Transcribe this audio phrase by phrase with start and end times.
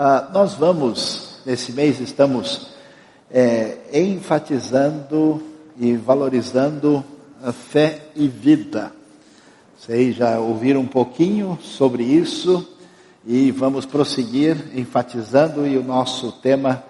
[0.00, 2.68] Uh, nós vamos, nesse mês, estamos
[3.30, 5.42] é, enfatizando
[5.78, 7.04] e valorizando
[7.44, 8.92] a fé e vida.
[9.78, 12.66] Vocês já ouviram um pouquinho sobre isso
[13.26, 16.82] e vamos prosseguir enfatizando e o nosso tema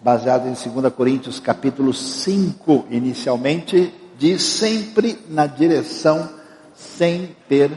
[0.00, 6.28] baseado em 2 Coríntios capítulo 5, inicialmente, diz sempre na direção
[6.74, 7.70] sem ter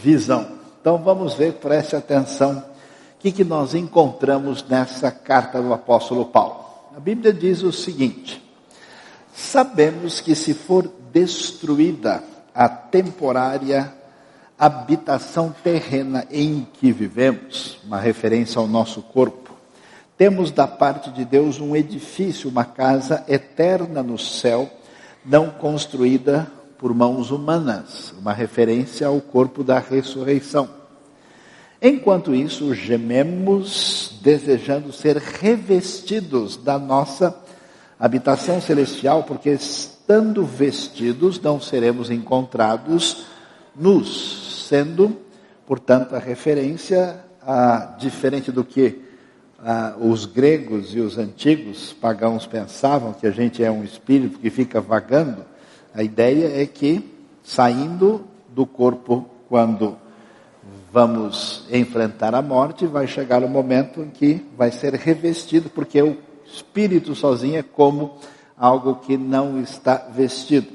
[0.00, 0.46] visão.
[0.80, 2.62] Então vamos ver, preste atenção,
[3.18, 6.64] o que, que nós encontramos nessa carta do apóstolo Paulo.
[6.96, 8.40] A Bíblia diz o seguinte:
[9.34, 12.22] Sabemos que se for destruída
[12.54, 13.92] a temporária
[14.56, 19.52] habitação terrena em que vivemos, uma referência ao nosso corpo,
[20.16, 24.70] temos da parte de Deus um edifício, uma casa eterna no céu,
[25.24, 30.77] não construída por mãos humanas, uma referência ao corpo da ressurreição.
[31.80, 37.38] Enquanto isso, gememos desejando ser revestidos da nossa
[37.98, 43.26] habitação celestial, porque estando vestidos não seremos encontrados
[43.76, 45.16] nus, sendo,
[45.66, 49.00] portanto, a referência a, diferente do que
[49.58, 54.50] a, os gregos e os antigos pagãos pensavam que a gente é um espírito que
[54.50, 55.44] fica vagando.
[55.94, 57.08] A ideia é que
[57.42, 59.96] saindo do corpo quando
[60.98, 66.16] vamos enfrentar a morte, vai chegar o momento em que vai ser revestido, porque o
[66.44, 68.16] espírito sozinho é como
[68.56, 70.66] algo que não está vestido.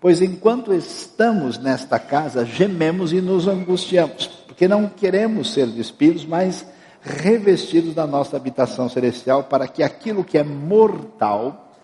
[0.00, 6.66] Pois enquanto estamos nesta casa, gememos e nos angustiamos, porque não queremos ser despidos, mas
[7.02, 11.76] revestidos da nossa habitação celestial, para que aquilo que é mortal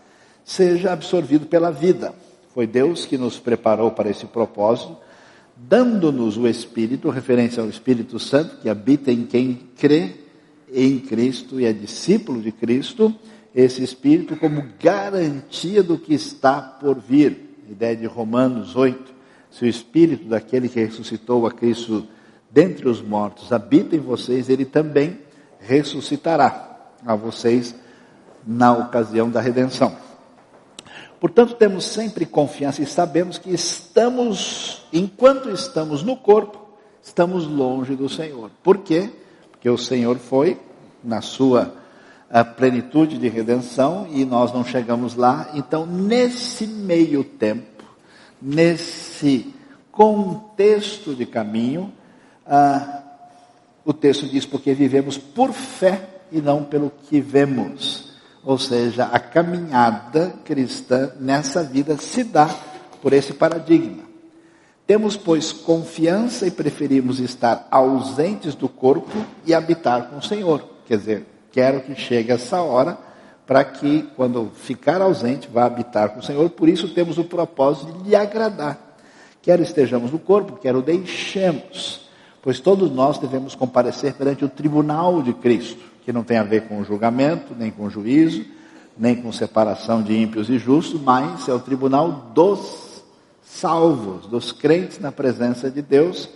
[0.42, 2.14] seja absorvido pela vida.
[2.55, 4.97] Foi Deus que nos preparou para esse propósito
[5.69, 10.12] dando-nos o Espírito, referência ao Espírito Santo, que habita em quem crê
[10.72, 13.14] em Cristo e é discípulo de Cristo,
[13.55, 17.57] esse Espírito como garantia do que está por vir.
[17.68, 19.14] Ideia de Romanos 8.
[19.51, 22.07] Se o Espírito daquele que ressuscitou a Cristo
[22.51, 25.18] dentre os mortos habita em vocês, ele também
[25.61, 27.74] ressuscitará a vocês
[28.46, 29.96] na ocasião da redenção.
[31.20, 36.58] Portanto, temos sempre confiança e sabemos que estamos, enquanto estamos no corpo,
[37.03, 38.51] estamos longe do Senhor.
[38.63, 39.11] Por quê?
[39.51, 40.58] Porque o Senhor foi
[41.05, 41.75] na sua
[42.57, 45.51] plenitude de redenção e nós não chegamos lá.
[45.53, 47.85] Então, nesse meio tempo,
[48.41, 49.52] nesse
[49.92, 51.92] contexto de caminho,
[52.47, 53.02] ah,
[53.85, 58.09] o texto diz: porque vivemos por fé e não pelo que vemos.
[58.45, 62.48] Ou seja, a caminhada cristã nessa vida se dá
[63.02, 64.02] por esse paradigma.
[64.86, 70.64] Temos, pois, confiança e preferimos estar ausentes do corpo e habitar com o Senhor.
[70.86, 72.98] Quer dizer, quero que chegue essa hora
[73.46, 76.48] para que, quando ficar ausente, vá habitar com o Senhor.
[76.51, 78.96] Por isso temos o propósito de lhe agradar.
[79.42, 82.08] Quer estejamos no corpo, quer o deixemos.
[82.42, 86.62] Pois todos nós devemos comparecer perante o tribunal de Cristo que não tem a ver
[86.62, 88.44] com julgamento, nem com juízo,
[88.98, 93.04] nem com separação de ímpios e justos, mas é o tribunal dos
[93.44, 96.28] salvos, dos crentes na presença de Deus,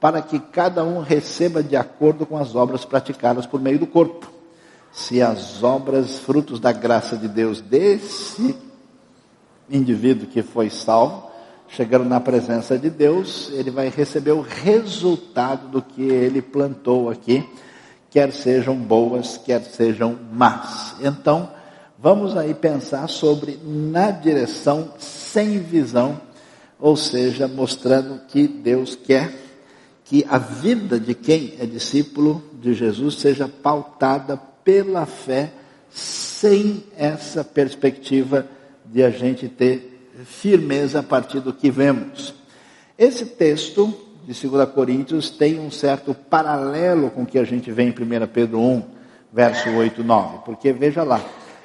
[0.00, 4.28] para que cada um receba de acordo com as obras praticadas por meio do corpo.
[4.90, 8.56] Se as obras, frutos da graça de Deus desse
[9.70, 11.30] indivíduo que foi salvo,
[11.68, 17.48] chegando na presença de Deus, ele vai receber o resultado do que ele plantou aqui
[18.10, 20.96] quer sejam boas, quer sejam más.
[21.00, 21.50] Então,
[21.98, 26.20] vamos aí pensar sobre na direção sem visão,
[26.78, 29.32] ou seja, mostrando que Deus quer
[30.10, 35.52] que a vida de quem é discípulo de Jesus seja pautada pela fé,
[35.88, 38.44] sem essa perspectiva
[38.84, 42.34] de a gente ter firmeza a partir do que vemos.
[42.98, 43.96] Esse texto
[44.26, 47.94] de 2 Coríntios tem um certo paralelo com o que a gente vê em 1
[48.32, 48.82] Pedro 1,
[49.32, 50.38] verso 8 e 9.
[50.44, 51.20] Porque veja lá,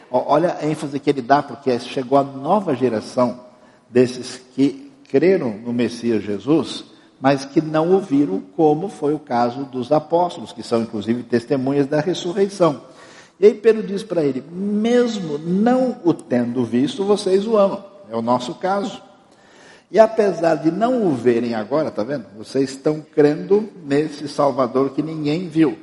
[0.09, 3.41] olha a ênfase que ele dá, porque chegou a nova geração
[3.89, 6.85] desses que creram no Messias Jesus,
[7.19, 11.99] mas que não ouviram, como foi o caso dos apóstolos, que são inclusive testemunhas da
[11.99, 12.81] ressurreição.
[13.39, 17.83] E aí Pedro diz para ele: mesmo não o tendo visto, vocês o amam.
[18.09, 19.01] É o nosso caso.
[19.91, 22.25] E apesar de não o verem agora, tá vendo?
[22.37, 25.77] Vocês estão crendo nesse Salvador que ninguém viu.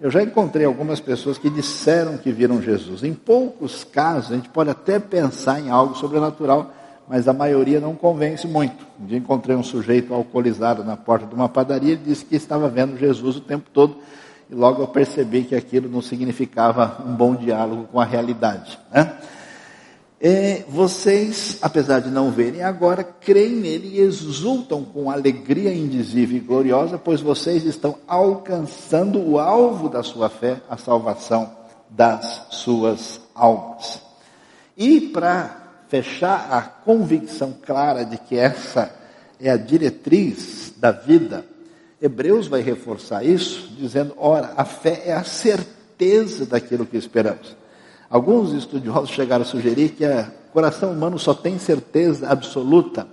[0.00, 3.04] Eu já encontrei algumas pessoas que disseram que viram Jesus.
[3.04, 6.72] Em poucos casos, a gente pode até pensar em algo sobrenatural,
[7.08, 8.84] mas a maioria não convence muito.
[9.00, 12.68] Um dia encontrei um sujeito alcoolizado na porta de uma padaria e disse que estava
[12.68, 13.96] vendo Jesus o tempo todo.
[14.50, 18.78] e logo eu percebi que aquilo não significava um bom diálogo com a realidade.
[18.92, 19.16] Né?
[20.26, 26.40] E vocês, apesar de não verem agora, creem nele e exultam com alegria indizível e
[26.40, 31.54] gloriosa, pois vocês estão alcançando o alvo da sua fé, a salvação
[31.90, 34.00] das suas almas.
[34.74, 38.94] E para fechar a convicção clara de que essa
[39.38, 41.44] é a diretriz da vida,
[42.00, 47.62] Hebreus vai reforçar isso, dizendo: ora, a fé é a certeza daquilo que esperamos.
[48.14, 53.08] Alguns estudiosos chegaram a sugerir que o coração humano só tem certeza absoluta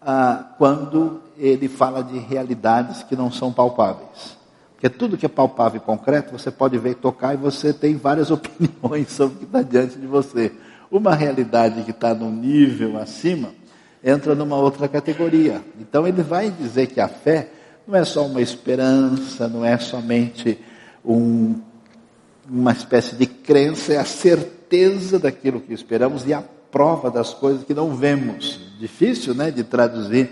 [0.00, 4.38] ah, quando ele fala de realidades que não são palpáveis.
[4.74, 7.96] Porque tudo que é palpável e concreto, você pode ver e tocar e você tem
[7.96, 10.52] várias opiniões sobre o que está diante de você.
[10.92, 13.48] Uma realidade que está num nível acima
[14.00, 15.60] entra numa outra categoria.
[15.80, 17.50] Então ele vai dizer que a fé
[17.84, 20.56] não é só uma esperança, não é somente
[21.04, 21.60] um,
[22.50, 27.64] uma espécie de crença, é a certeza daquilo que esperamos e a prova das coisas
[27.64, 28.58] que não vemos.
[28.78, 30.30] Difícil, né, de traduzir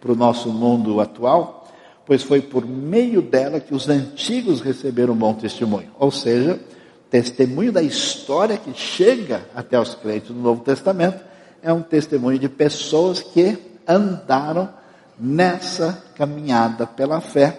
[0.00, 1.66] para o nosso mundo atual,
[2.04, 5.88] pois foi por meio dela que os antigos receberam bom testemunho.
[5.98, 6.60] Ou seja,
[7.08, 11.24] testemunho da história que chega até os crentes do Novo Testamento
[11.62, 13.56] é um testemunho de pessoas que
[13.88, 14.68] andaram
[15.18, 17.58] nessa caminhada pela fé,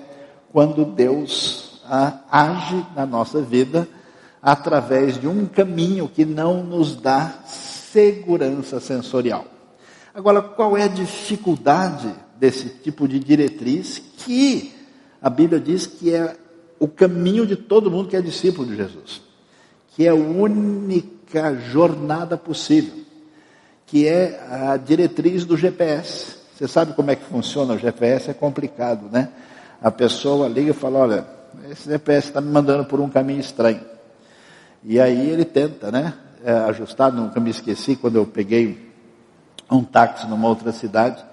[0.51, 3.87] quando Deus ah, age na nossa vida
[4.45, 9.45] através de um caminho que não nos dá segurança sensorial.
[10.13, 14.71] Agora, qual é a dificuldade desse tipo de diretriz que
[15.21, 16.37] a Bíblia diz que é
[16.79, 19.25] o caminho de todo mundo que é discípulo de Jesus?
[19.95, 23.05] que é a única jornada possível,
[23.85, 26.35] que é a diretriz do GPS.
[26.53, 28.29] Você sabe como é que funciona o GPS?
[28.29, 29.29] É complicado, né?
[29.81, 31.25] A pessoa liga e fala: Olha,
[31.71, 33.94] esse GPS está me mandando por um caminho estranho.
[34.85, 36.13] E aí ele tenta, né?
[36.43, 38.91] É, ajustar, nunca me esqueci quando eu peguei
[39.71, 41.23] um táxi numa outra cidade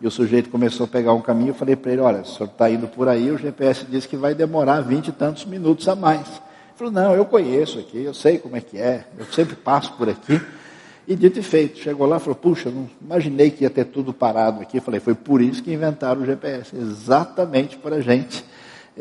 [0.00, 1.50] e o sujeito começou a pegar um caminho.
[1.50, 4.16] Eu falei para ele: Olha, o senhor está indo por aí, o GPS diz que
[4.16, 6.28] vai demorar vinte e tantos minutos a mais
[6.78, 10.08] falou, não, eu conheço aqui, eu sei como é que é, eu sempre passo por
[10.08, 10.40] aqui.
[11.08, 14.12] E dito e feito, chegou lá e falou, puxa, não imaginei que ia ter tudo
[14.12, 14.78] parado aqui.
[14.78, 18.44] falei, foi por isso que inventaram o GPS, exatamente para a gente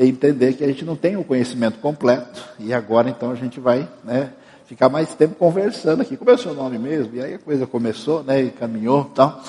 [0.05, 2.44] entender que a gente não tem o conhecimento completo.
[2.59, 4.31] E agora então a gente vai né,
[4.65, 6.15] ficar mais tempo conversando aqui.
[6.15, 7.15] Como é o seu nome mesmo?
[7.15, 9.44] E aí a coisa começou, né, e caminhou e tal.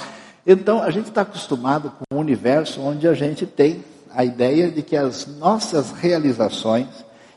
[0.47, 3.85] Então a gente está acostumado com um universo onde a gente tem
[4.15, 6.89] a ideia de que as nossas realizações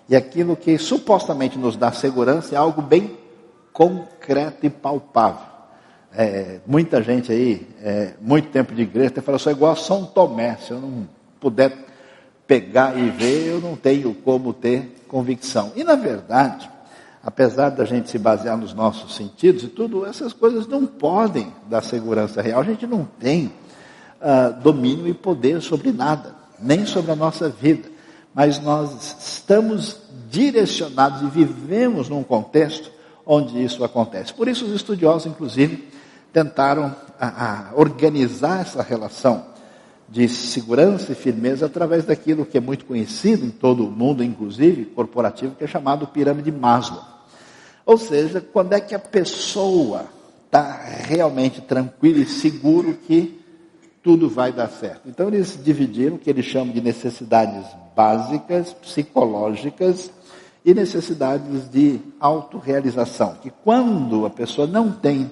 [0.07, 3.17] e aquilo que supostamente nos dá segurança é algo bem
[3.73, 5.51] concreto e palpável.
[6.13, 10.05] É, muita gente aí, é, muito tempo de igreja, até fala, sou igual a São
[10.05, 11.07] Tomé, se eu não
[11.39, 11.71] puder
[12.51, 15.71] pegar e ver, eu não tenho como ter convicção.
[15.73, 16.69] E na verdade,
[17.23, 21.81] apesar da gente se basear nos nossos sentidos e tudo, essas coisas não podem dar
[21.81, 22.59] segurança real.
[22.59, 27.89] A gente não tem uh, domínio e poder sobre nada, nem sobre a nossa vida
[28.33, 29.97] mas nós estamos
[30.29, 32.91] direcionados e vivemos num contexto
[33.25, 34.33] onde isso acontece.
[34.33, 35.87] Por isso, os estudiosos, inclusive,
[36.31, 39.50] tentaram a, a organizar essa relação
[40.11, 44.83] de segurança e firmeza através daquilo que é muito conhecido em todo o mundo, inclusive
[44.85, 47.01] corporativo, que é chamado pirâmide Maslow.
[47.85, 50.05] Ou seja, quando é que a pessoa
[50.45, 53.39] está realmente tranquila e seguro que
[54.03, 55.07] tudo vai dar certo.
[55.07, 57.65] Então eles dividiram o que eles chamam de necessidades
[57.95, 60.11] básicas, psicológicas
[60.65, 63.37] e necessidades de autorrealização.
[63.41, 65.31] Que quando a pessoa não tem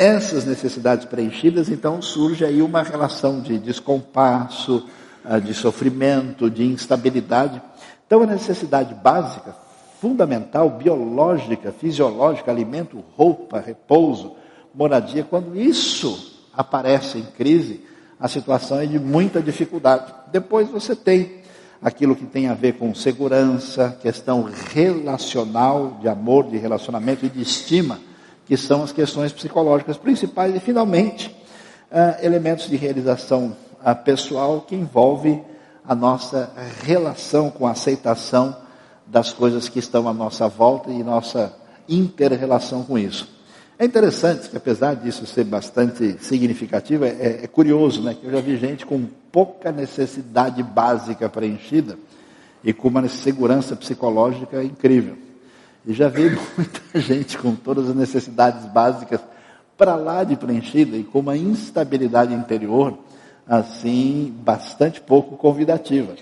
[0.00, 4.88] essas necessidades preenchidas, então surge aí uma relação de descompasso,
[5.22, 7.60] ah, de sofrimento, de instabilidade.
[8.06, 9.54] Então a necessidade básica,
[10.00, 14.32] fundamental, biológica, fisiológica, alimento, roupa, repouso,
[14.74, 17.84] moradia, quando isso aparece em crise,
[18.18, 20.14] a situação é de muita dificuldade.
[20.32, 21.42] Depois você tem
[21.82, 27.42] aquilo que tem a ver com segurança, questão relacional, de amor, de relacionamento e de
[27.42, 27.98] estima,
[28.50, 31.28] que são as questões psicológicas principais, e finalmente,
[31.88, 35.40] uh, elementos de realização uh, pessoal que envolve
[35.86, 36.52] a nossa
[36.82, 38.56] relação com a aceitação
[39.06, 41.54] das coisas que estão à nossa volta e nossa
[41.88, 43.28] inter-relação com isso.
[43.78, 48.16] É interessante que, apesar disso ser bastante significativo, é, é, curioso, né?
[48.20, 51.96] Que eu já vi gente com pouca necessidade básica preenchida
[52.64, 55.29] e com uma segurança psicológica incrível.
[55.86, 59.20] E já vi muita gente com todas as necessidades básicas
[59.76, 62.98] para lá de preenchida e com uma instabilidade interior,
[63.46, 66.14] assim, bastante pouco convidativa.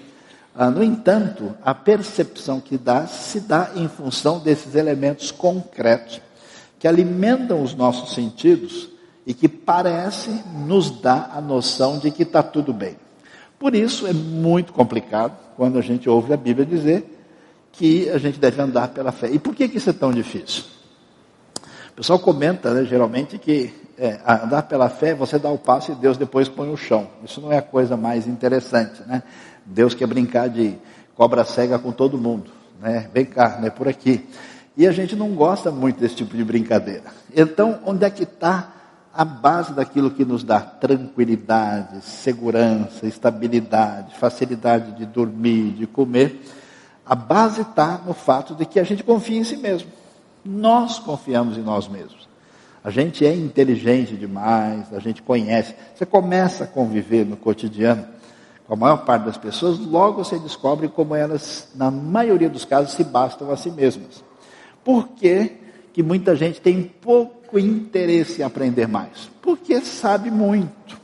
[0.55, 6.21] Ah, no entanto, a percepção que dá se dá em função desses elementos concretos
[6.79, 8.88] que alimentam os nossos sentidos
[9.27, 10.31] e que parece
[10.65, 12.97] nos dar a noção de que está tudo bem.
[13.59, 17.17] Por isso é muito complicado quando a gente ouve a Bíblia dizer
[17.78, 19.30] que a gente deve andar pela fé.
[19.30, 20.64] E por que, que isso é tão difícil?
[21.92, 25.94] O pessoal comenta, né, geralmente, que é, andar pela fé, você dá o passo e
[25.94, 27.08] Deus depois põe o chão.
[27.25, 29.23] Isso não é a coisa mais interessante, né?
[29.64, 30.76] Deus quer brincar de
[31.14, 33.08] cobra cega com todo mundo, né?
[33.14, 33.70] Vem cá, né?
[33.70, 34.28] Por aqui.
[34.76, 37.04] E a gente não gosta muito desse tipo de brincadeira.
[37.35, 38.73] Então, onde é que está
[39.14, 46.40] a base daquilo que nos dá tranquilidade, segurança, estabilidade, facilidade de dormir, de comer?
[47.09, 49.91] A base está no fato de que a gente confia em si mesmo.
[50.45, 52.29] Nós confiamos em nós mesmos.
[52.85, 55.75] A gente é inteligente demais, a gente conhece.
[55.95, 58.07] Você começa a conviver no cotidiano
[58.67, 62.93] com a maior parte das pessoas, logo você descobre como elas, na maioria dos casos,
[62.93, 64.23] se bastam a si mesmas.
[64.85, 65.53] Por que,
[65.95, 69.31] que muita gente tem pouco interesse em aprender mais?
[69.41, 71.00] Porque sabe muito,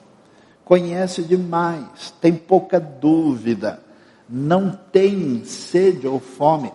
[0.62, 3.82] conhece demais, tem pouca dúvida,
[4.34, 6.72] não tem sede ou fome.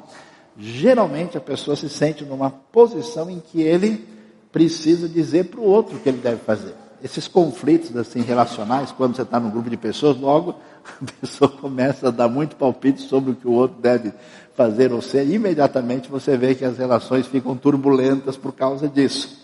[0.58, 4.08] Geralmente a pessoa se sente numa posição em que ele
[4.50, 6.74] precisa dizer para o outro o que ele deve fazer.
[7.04, 10.56] Esses conflitos assim relacionais, quando você está num grupo de pessoas, logo
[11.02, 14.14] a pessoa começa a dar muito palpite sobre o que o outro deve
[14.56, 19.38] fazer ou ser, imediatamente você vê que as relações ficam turbulentas por causa disso.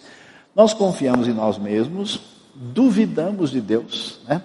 [0.56, 2.22] Nós confiamos em nós mesmos,
[2.54, 4.42] duvidamos de Deus, né?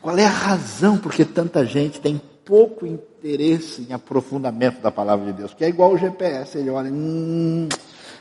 [0.00, 5.32] Qual é a razão porque tanta gente tem pouco interesse em aprofundamento da palavra de
[5.34, 5.52] Deus?
[5.52, 7.68] Porque é igual o GPS, ele olha, hum,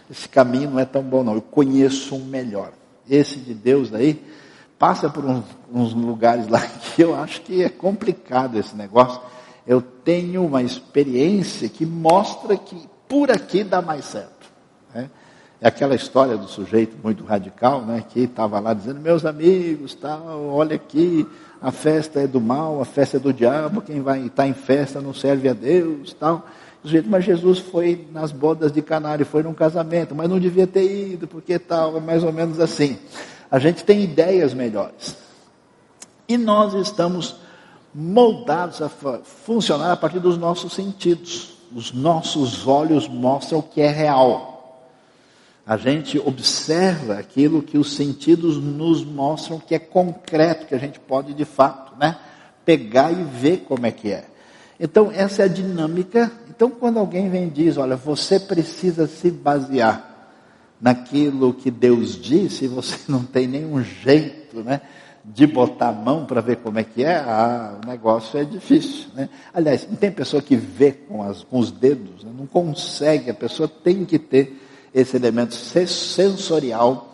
[0.07, 2.71] esse caminho não é tão bom não, eu conheço um melhor.
[3.09, 4.23] Esse de Deus daí,
[4.77, 5.43] passa por uns,
[5.73, 6.61] uns lugares lá
[6.95, 9.19] que eu acho que é complicado esse negócio.
[9.65, 14.47] Eu tenho uma experiência que mostra que por aqui dá mais certo.
[14.93, 15.09] Né?
[15.59, 20.47] É aquela história do sujeito muito radical, né, que estava lá dizendo, meus amigos, tal,
[20.47, 21.27] olha aqui,
[21.61, 25.01] a festa é do mal, a festa é do diabo, quem vai estar em festa
[25.01, 26.45] não serve a Deus, tal
[27.07, 31.27] mas Jesus foi nas bodas de Canário, foi num casamento, mas não devia ter ido,
[31.27, 32.97] porque tal, é mais ou menos assim.
[33.51, 35.17] A gente tem ideias melhores.
[36.27, 37.35] E nós estamos
[37.93, 41.57] moldados a funcionar a partir dos nossos sentidos.
[41.75, 44.58] Os nossos olhos mostram o que é real.
[45.69, 50.99] A gente observa aquilo que os sentidos nos mostram que é concreto, que a gente
[50.99, 52.17] pode de fato, né,
[52.65, 54.25] pegar e ver como é que é.
[54.79, 56.31] Então, essa é a dinâmica.
[56.49, 60.31] Então, quando alguém vem e diz: Olha, você precisa se basear
[60.81, 64.81] naquilo que Deus disse, e você não tem nenhum jeito né,
[65.23, 69.09] de botar a mão para ver como é que é, ah, o negócio é difícil.
[69.13, 69.29] Né?
[69.53, 72.31] Aliás, não tem pessoa que vê com, as, com os dedos, né?
[72.35, 77.13] não consegue, a pessoa tem que ter esse elemento sensorial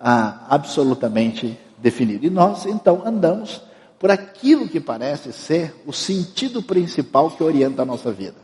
[0.00, 2.26] ah, absolutamente definido.
[2.26, 3.62] E nós, então, andamos
[3.98, 8.36] por aquilo que parece ser o sentido principal que orienta a nossa vida.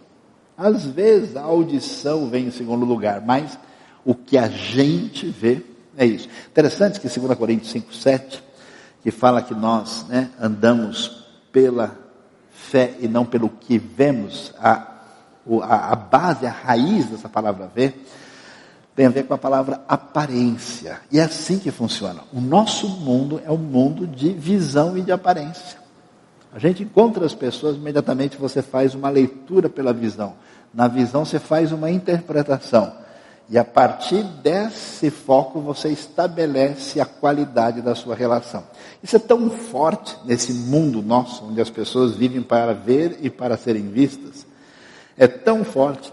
[0.56, 3.58] Às vezes a audição vem em segundo lugar, mas
[4.04, 5.62] o que a gente vê
[5.96, 6.28] é isso.
[6.48, 8.42] Interessante que 2 Coríntios 5, 7,
[9.02, 11.98] que fala que nós né, andamos pela
[12.50, 14.86] fé e não pelo que vemos, a,
[15.62, 17.94] a, a base, a raiz dessa palavra ver,
[18.94, 21.00] tem a ver com a palavra aparência.
[21.10, 22.22] E é assim que funciona.
[22.32, 25.78] O nosso mundo é um mundo de visão e de aparência.
[26.52, 30.34] A gente encontra as pessoas, imediatamente você faz uma leitura pela visão.
[30.72, 32.92] Na visão você faz uma interpretação.
[33.48, 38.64] E a partir desse foco você estabelece a qualidade da sua relação.
[39.02, 43.56] Isso é tão forte nesse mundo nosso, onde as pessoas vivem para ver e para
[43.56, 44.46] serem vistas.
[45.16, 46.12] É tão forte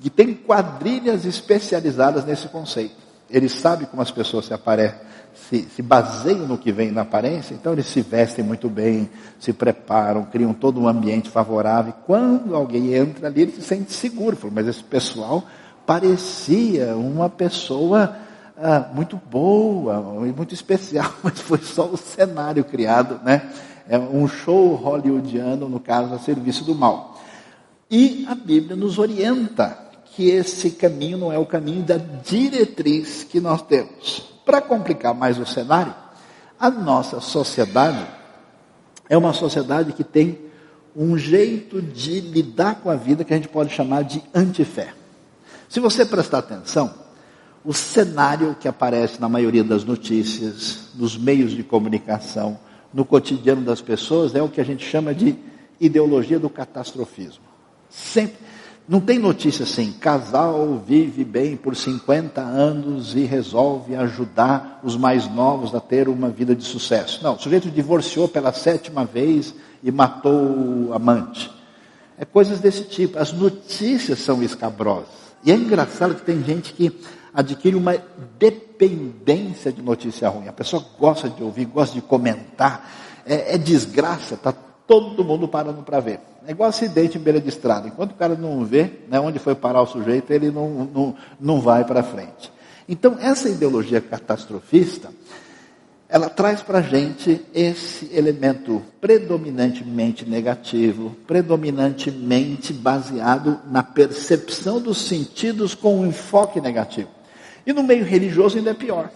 [0.00, 2.96] que tem quadrilhas especializadas nesse conceito.
[3.30, 4.98] Ele sabe como as pessoas se aparecem,
[5.34, 9.10] se, se, baseiam no que vem na aparência, então eles se vestem muito bem,
[9.40, 11.92] se preparam, criam todo um ambiente favorável.
[11.96, 14.36] E quando alguém entra ali, ele se sente seguro.
[14.36, 15.42] Fala, mas esse pessoal
[15.84, 18.16] parecia uma pessoa
[18.56, 23.50] ah, muito boa, muito especial, mas foi só o cenário criado, né?
[23.88, 27.20] É um show hollywoodiano, no caso, a serviço do mal.
[27.90, 29.83] E a Bíblia nos orienta
[30.14, 34.32] que esse caminho não é o caminho da diretriz que nós temos.
[34.44, 35.94] Para complicar mais o cenário,
[36.58, 38.06] a nossa sociedade
[39.08, 40.38] é uma sociedade que tem
[40.96, 44.94] um jeito de lidar com a vida que a gente pode chamar de antifé.
[45.68, 46.94] Se você prestar atenção,
[47.64, 52.58] o cenário que aparece na maioria das notícias, nos meios de comunicação,
[52.92, 55.36] no cotidiano das pessoas, é o que a gente chama de
[55.80, 57.42] ideologia do catastrofismo.
[57.90, 58.43] Sempre.
[58.86, 65.26] Não tem notícia assim, casal vive bem por 50 anos e resolve ajudar os mais
[65.26, 67.20] novos a ter uma vida de sucesso.
[67.22, 71.50] Não, o sujeito divorciou pela sétima vez e matou o amante.
[72.18, 73.18] É coisas desse tipo.
[73.18, 75.08] As notícias são escabrosas.
[75.42, 76.94] E é engraçado que tem gente que
[77.32, 77.96] adquire uma
[78.38, 80.46] dependência de notícia ruim.
[80.46, 82.86] A pessoa gosta de ouvir, gosta de comentar.
[83.24, 84.54] É, é desgraça, está
[84.86, 86.20] todo mundo parando para ver.
[86.46, 87.88] É igual acidente em beira de estrada.
[87.88, 91.60] Enquanto o cara não vê né, onde foi parar o sujeito, ele não, não, não
[91.60, 92.52] vai para frente.
[92.88, 95.10] Então, essa ideologia catastrofista,
[96.06, 105.74] ela traz para a gente esse elemento predominantemente negativo, predominantemente baseado na percepção dos sentidos
[105.74, 107.08] com um enfoque negativo.
[107.66, 109.10] E no meio religioso ainda é pior.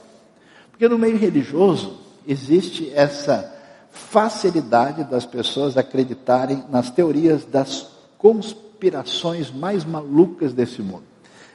[0.70, 3.57] Porque no meio religioso existe essa
[3.98, 11.04] facilidade das pessoas acreditarem nas teorias das conspirações mais malucas desse mundo.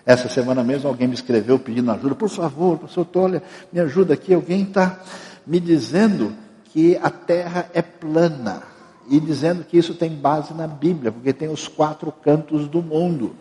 [0.06, 2.14] Essa semana mesmo alguém me escreveu pedindo ajuda.
[2.14, 4.34] Por favor, pastor Tolia, me ajuda aqui.
[4.34, 5.00] Alguém está
[5.48, 6.34] me dizendo
[6.66, 8.64] que a terra é plana.
[9.10, 13.36] E dizendo que isso tem base na Bíblia, porque tem os quatro cantos do mundo.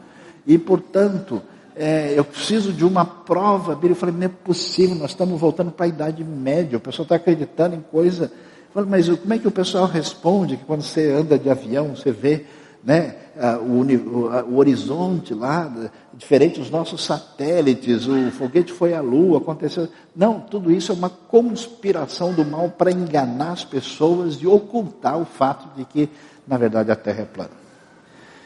[0.46, 1.40] E, portanto,
[1.76, 3.78] é, eu preciso de uma prova.
[3.80, 6.78] Eu falei, não é possível, nós estamos voltando para a Idade Média.
[6.78, 8.32] O pessoal está acreditando em coisa
[8.72, 12.10] Falo, mas como é que o pessoal responde que quando você anda de avião, você
[12.10, 12.46] vê
[12.82, 13.14] né,
[13.60, 15.70] o, o, horizonte lá,
[16.14, 19.88] diferente dos nossos satélites, o foguete foi à Lua, aconteceu.
[20.16, 25.24] Não, tudo isso é uma conspiração do mal para enganar as pessoas e ocultar o
[25.24, 26.08] fato de que,
[26.46, 27.62] na verdade, a Terra é plana.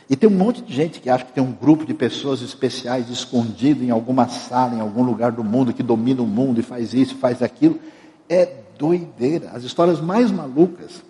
[0.08, 3.08] E tem um monte de gente que acha que tem um grupo de pessoas especiais
[3.10, 6.94] escondido em alguma sala, em algum lugar do mundo, que domina o mundo e faz
[6.94, 7.80] isso, faz aquilo.
[8.28, 11.02] É doideira, as histórias mais malucas,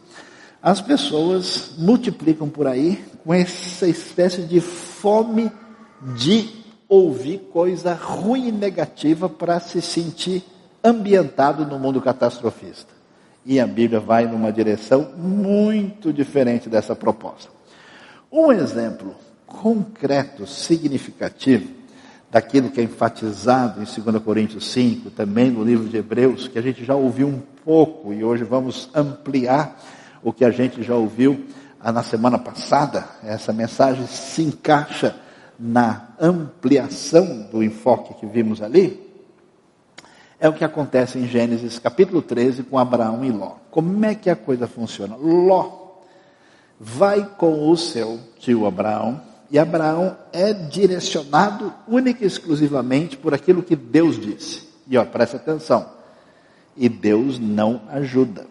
[0.63, 5.51] as pessoas multiplicam por aí com essa espécie de fome
[6.17, 6.49] de
[6.89, 10.45] ouvir coisa ruim e negativa para se sentir
[10.83, 12.95] ambientado no mundo catastrofista.
[13.45, 17.51] E a Bíblia vai numa direção muito diferente dessa proposta.
[18.31, 19.15] Um exemplo
[19.47, 21.71] concreto, significativo,
[22.31, 26.63] daquilo que é enfatizado em 2 Coríntios 5, também no livro de Hebreus, que a
[26.63, 29.77] gente já ouviu um pouco e hoje vamos ampliar
[30.23, 31.47] o que a gente já ouviu
[31.83, 33.05] na semana passada.
[33.25, 35.17] Essa mensagem se encaixa
[35.59, 39.05] na ampliação do enfoque que vimos ali.
[40.39, 43.57] É o que acontece em Gênesis capítulo 13 com Abraão e Ló.
[43.69, 45.17] Como é que a coisa funciona?
[45.17, 45.87] Ló
[46.79, 53.63] vai com o seu tio Abraão e Abraão é direcionado única e exclusivamente por aquilo
[53.63, 54.69] que Deus disse.
[54.87, 55.97] E ó, presta atenção.
[56.77, 58.47] E Deus não ajuda.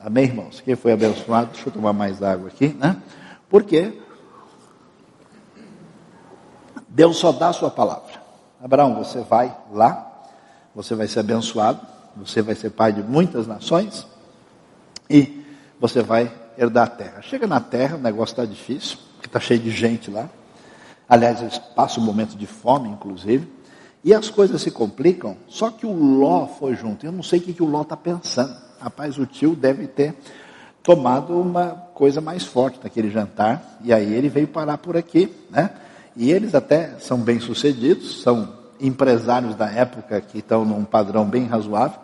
[0.00, 0.60] Amém, irmãos?
[0.60, 1.50] Quem foi abençoado?
[1.52, 2.96] Deixa eu tomar mais água aqui, né?
[3.48, 3.92] Porque
[6.88, 8.22] Deus só dá a sua palavra.
[8.62, 10.24] Abraão, você vai lá,
[10.74, 11.80] você vai ser abençoado,
[12.16, 14.06] você vai ser pai de muitas nações
[15.10, 15.44] e
[15.78, 17.22] você vai herdar a terra.
[17.22, 20.28] Chega na terra, o negócio está difícil que está cheio de gente lá.
[21.08, 23.55] Aliás, eles passam um momento de fome, inclusive.
[24.04, 27.04] E as coisas se complicam, só que o Ló foi junto.
[27.04, 28.56] Eu não sei o que, que o Ló está pensando.
[28.80, 30.14] Rapaz, o tio deve ter
[30.82, 33.78] tomado uma coisa mais forte naquele jantar.
[33.82, 35.70] E aí ele veio parar por aqui, né?
[36.16, 41.46] E eles até são bem sucedidos, são empresários da época que estão num padrão bem
[41.46, 41.98] razoável.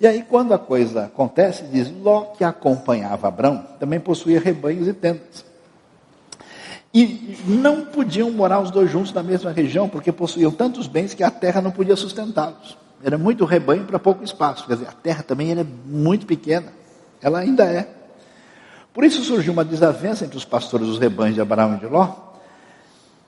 [0.00, 4.94] E aí, quando a coisa acontece, diz: Ló que acompanhava Abrão também possuía rebanhos e
[4.94, 5.49] tendas.
[6.92, 11.22] E não podiam morar os dois juntos na mesma região, porque possuíam tantos bens que
[11.22, 12.76] a terra não podia sustentá-los.
[13.02, 14.66] Era muito rebanho para pouco espaço.
[14.66, 16.72] Quer dizer, a terra também era muito pequena.
[17.22, 17.88] Ela ainda é.
[18.92, 22.30] Por isso surgiu uma desavença entre os pastores dos rebanhos de Abraão e de Ló.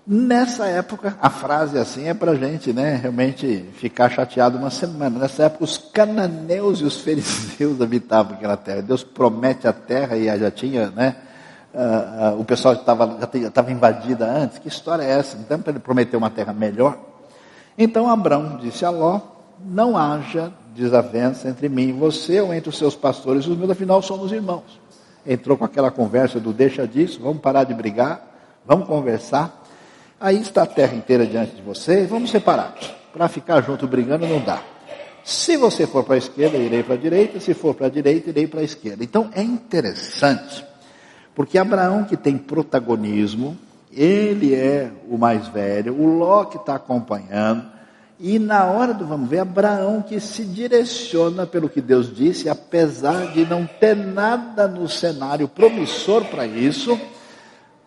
[0.05, 5.20] Nessa época, a frase assim é para a gente né, realmente ficar chateado uma semana.
[5.20, 8.83] Nessa época, os cananeus e os fariseus habitavam aquela terra.
[8.83, 11.14] Deus promete a terra e já tinha né,
[11.74, 14.58] uh, uh, o pessoal estava, invadida antes.
[14.58, 15.37] Que história é essa?
[15.37, 16.98] Então, para ele prometer uma terra melhor.
[17.76, 19.20] Então Abraão disse a Ló:
[19.64, 23.70] Não haja desavença entre mim e você, ou entre os seus pastores e os meus,
[23.70, 24.80] afinal somos irmãos.
[25.26, 29.62] Entrou com aquela conversa do deixa disso, vamos parar de brigar, vamos conversar.
[30.20, 32.74] Aí está a terra inteira diante de você, vamos separar.
[33.12, 34.62] Para ficar junto brigando não dá.
[35.24, 38.30] Se você for para a esquerda, irei para a direita, se for para a direita,
[38.30, 39.04] irei para a esquerda.
[39.04, 40.64] Então é interessante
[41.35, 43.57] porque Abraão, que tem protagonismo,
[43.90, 47.71] ele é o mais velho, o Ló que está acompanhando,
[48.25, 53.33] E na hora do vamos ver, Abraão que se direciona pelo que Deus disse, apesar
[53.33, 56.97] de não ter nada no cenário promissor para isso,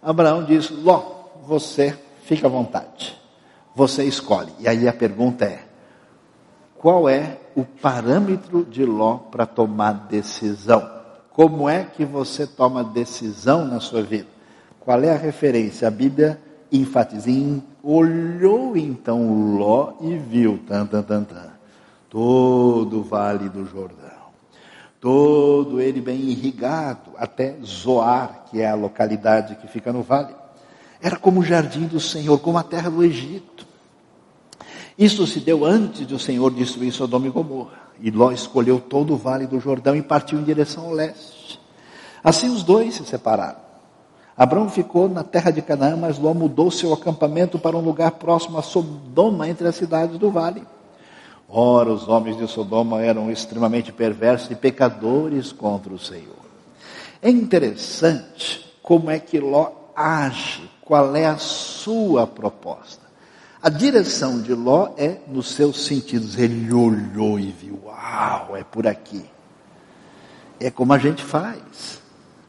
[0.04, 1.02] Abraão diz: Ló,
[1.48, 3.18] você fica à vontade,
[3.74, 4.52] você escolhe.
[4.60, 5.64] E aí a pergunta é:
[6.78, 10.95] qual é o parâmetro de Ló para tomar decisão?
[11.36, 14.28] Como é que você toma decisão na sua vida?
[14.80, 15.86] Qual é a referência?
[15.86, 16.40] A Bíblia
[16.72, 17.30] enfatiza
[17.84, 21.52] Olhou então Ló e viu, tan, tan, tan, tan,
[22.10, 24.32] todo o vale do Jordão,
[25.02, 30.34] todo ele bem irrigado, até Zoar, que é a localidade que fica no vale.
[31.02, 33.68] Era como o jardim do Senhor, como a terra do Egito.
[34.98, 37.86] Isso se deu antes de o Senhor destruir Sodoma e Gomorra.
[38.00, 41.60] E Ló escolheu todo o vale do Jordão e partiu em direção ao leste.
[42.24, 43.60] Assim os dois se separaram.
[44.38, 48.58] Abraão ficou na terra de Canaã, mas Ló mudou seu acampamento para um lugar próximo
[48.58, 50.64] a Sodoma, entre as cidades do vale.
[51.48, 56.36] Ora, os homens de Sodoma eram extremamente perversos e pecadores contra o Senhor.
[57.22, 63.05] É interessante como é que Ló age, qual é a sua proposta.
[63.66, 66.38] A direção de Ló é nos seus sentidos.
[66.38, 69.26] Ele olhou e viu, uau, é por aqui.
[70.60, 72.00] É como a gente faz.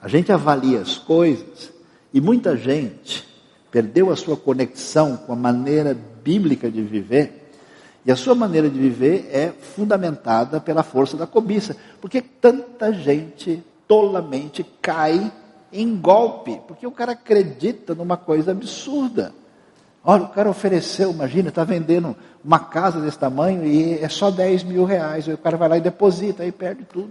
[0.02, 1.72] A gente avalia as coisas
[2.12, 3.26] e muita gente
[3.70, 7.50] perdeu a sua conexão com a maneira bíblica de viver,
[8.04, 11.74] e a sua maneira de viver é fundamentada pela força da cobiça.
[11.98, 15.32] Porque tanta gente tolamente cai
[15.72, 19.32] em golpe, porque o cara acredita numa coisa absurda.
[20.08, 22.14] Olha, o cara ofereceu, imagina, está vendendo
[22.44, 25.26] uma casa desse tamanho e é só 10 mil reais.
[25.26, 27.10] O cara vai lá e deposita, aí perde tudo.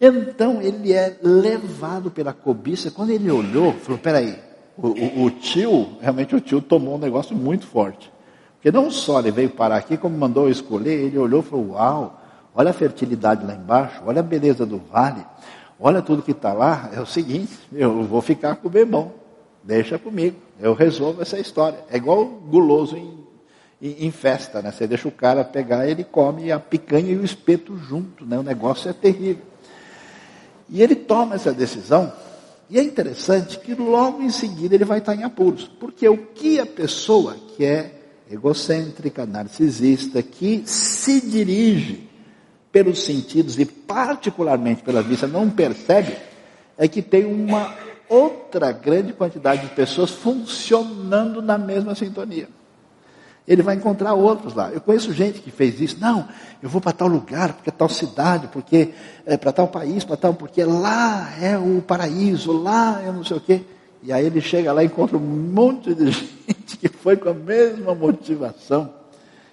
[0.00, 2.92] Então ele é levado pela cobiça.
[2.92, 4.38] Quando ele olhou, falou: peraí,
[4.78, 8.10] o, o, o tio, realmente o tio tomou um negócio muito forte.
[8.54, 11.70] Porque não só ele veio parar aqui, como mandou eu escolher, ele olhou e falou:
[11.72, 12.22] Uau,
[12.54, 15.26] olha a fertilidade lá embaixo, olha a beleza do vale,
[15.78, 16.88] olha tudo que está lá.
[16.92, 19.12] É o seguinte: eu vou ficar com o bebão,
[19.62, 21.78] deixa comigo, eu resolvo essa história.
[21.90, 23.18] É igual guloso em,
[23.80, 24.70] em, em, festa, né?
[24.72, 28.38] Você deixa o cara pegar, ele come a picanha e o espeto junto, né?
[28.38, 29.44] O negócio é terrível.
[30.68, 32.12] E ele toma essa decisão,
[32.68, 36.60] e é interessante que logo em seguida ele vai estar em apuros, porque o que
[36.60, 37.96] a pessoa que é
[38.30, 42.08] egocêntrica, narcisista, que se dirige
[42.70, 46.16] pelos sentidos e particularmente pela vista não percebe,
[46.78, 47.74] é que tem uma
[48.10, 52.48] outra grande quantidade de pessoas funcionando na mesma sintonia
[53.50, 54.70] ele vai encontrar outros lá.
[54.70, 55.96] Eu conheço gente que fez isso.
[56.00, 56.28] Não,
[56.62, 58.90] eu vou para tal lugar, porque tal cidade, porque
[59.26, 63.36] é para tal país, para tal, porque lá é o paraíso, lá é não sei
[63.38, 63.62] o quê.
[64.04, 66.12] E aí ele chega lá e encontra um monte de
[66.46, 68.94] gente que foi com a mesma motivação.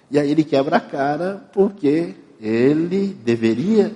[0.08, 3.92] E aí ele quebra a cara porque ele deveria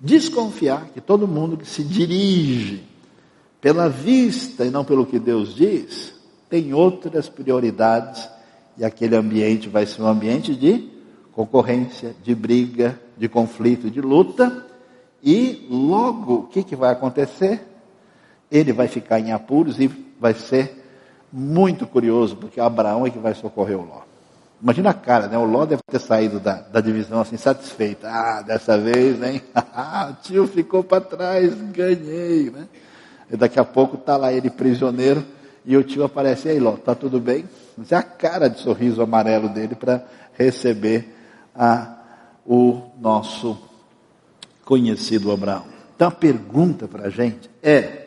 [0.00, 2.82] desconfiar que todo mundo que se dirige
[3.64, 6.12] pela vista e não pelo que Deus diz,
[6.50, 8.28] tem outras prioridades
[8.76, 10.90] e aquele ambiente vai ser um ambiente de
[11.32, 14.66] concorrência, de briga, de conflito, de luta.
[15.22, 17.66] E logo, o que, que vai acontecer?
[18.52, 19.86] Ele vai ficar em apuros e
[20.20, 20.84] vai ser
[21.32, 24.02] muito curioso, porque Abraão é que vai socorrer o Ló.
[24.60, 25.38] Imagina a cara, né?
[25.38, 28.06] O Ló deve ter saído da, da divisão assim, satisfeito.
[28.06, 29.40] Ah, dessa vez, hein?
[29.56, 32.68] Ah, tio ficou para trás, ganhei, né?
[33.34, 35.24] E daqui a pouco está lá ele prisioneiro
[35.66, 37.44] e o tio aparece, e aí Ló, tá tudo bem?
[37.76, 41.12] Mas é a cara de sorriso amarelo dele para receber
[41.52, 41.98] a,
[42.46, 43.58] o nosso
[44.64, 45.64] conhecido Abraão.
[45.96, 48.06] Então a pergunta para a gente é,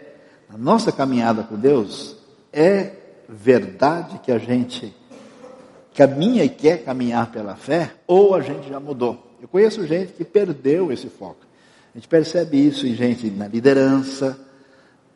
[0.49, 2.15] na nossa caminhada com Deus,
[2.53, 2.93] é
[3.27, 4.95] verdade que a gente
[5.93, 9.35] caminha e quer caminhar pela fé, ou a gente já mudou?
[9.41, 11.45] Eu conheço gente que perdeu esse foco.
[11.93, 14.46] A gente percebe isso em gente na liderança,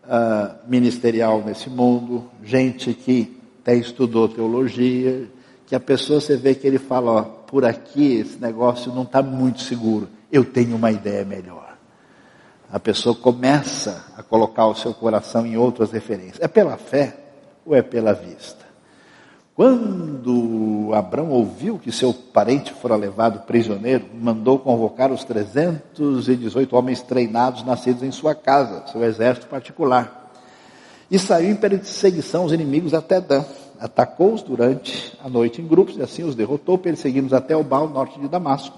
[0.03, 5.29] uh, ministerial nesse mundo, gente que até estudou teologia,
[5.65, 9.21] que a pessoa você vê que ele fala, ó, por aqui esse negócio não está
[9.21, 11.77] muito seguro, eu tenho uma ideia melhor.
[12.71, 16.39] A pessoa começa a colocar o seu coração em outras referências.
[16.39, 17.17] É pela fé
[17.65, 18.70] ou é pela vista?
[19.61, 27.63] Quando Abraão ouviu que seu parente fora levado prisioneiro, mandou convocar os 318 homens treinados
[27.63, 30.31] nascidos em sua casa, seu exército particular
[31.11, 33.45] e saiu em perseguição aos inimigos até Dan.
[33.79, 38.19] Atacou-os durante a noite em grupos e assim os derrotou, perseguindo-os até o Baal, norte
[38.19, 38.75] de Damasco.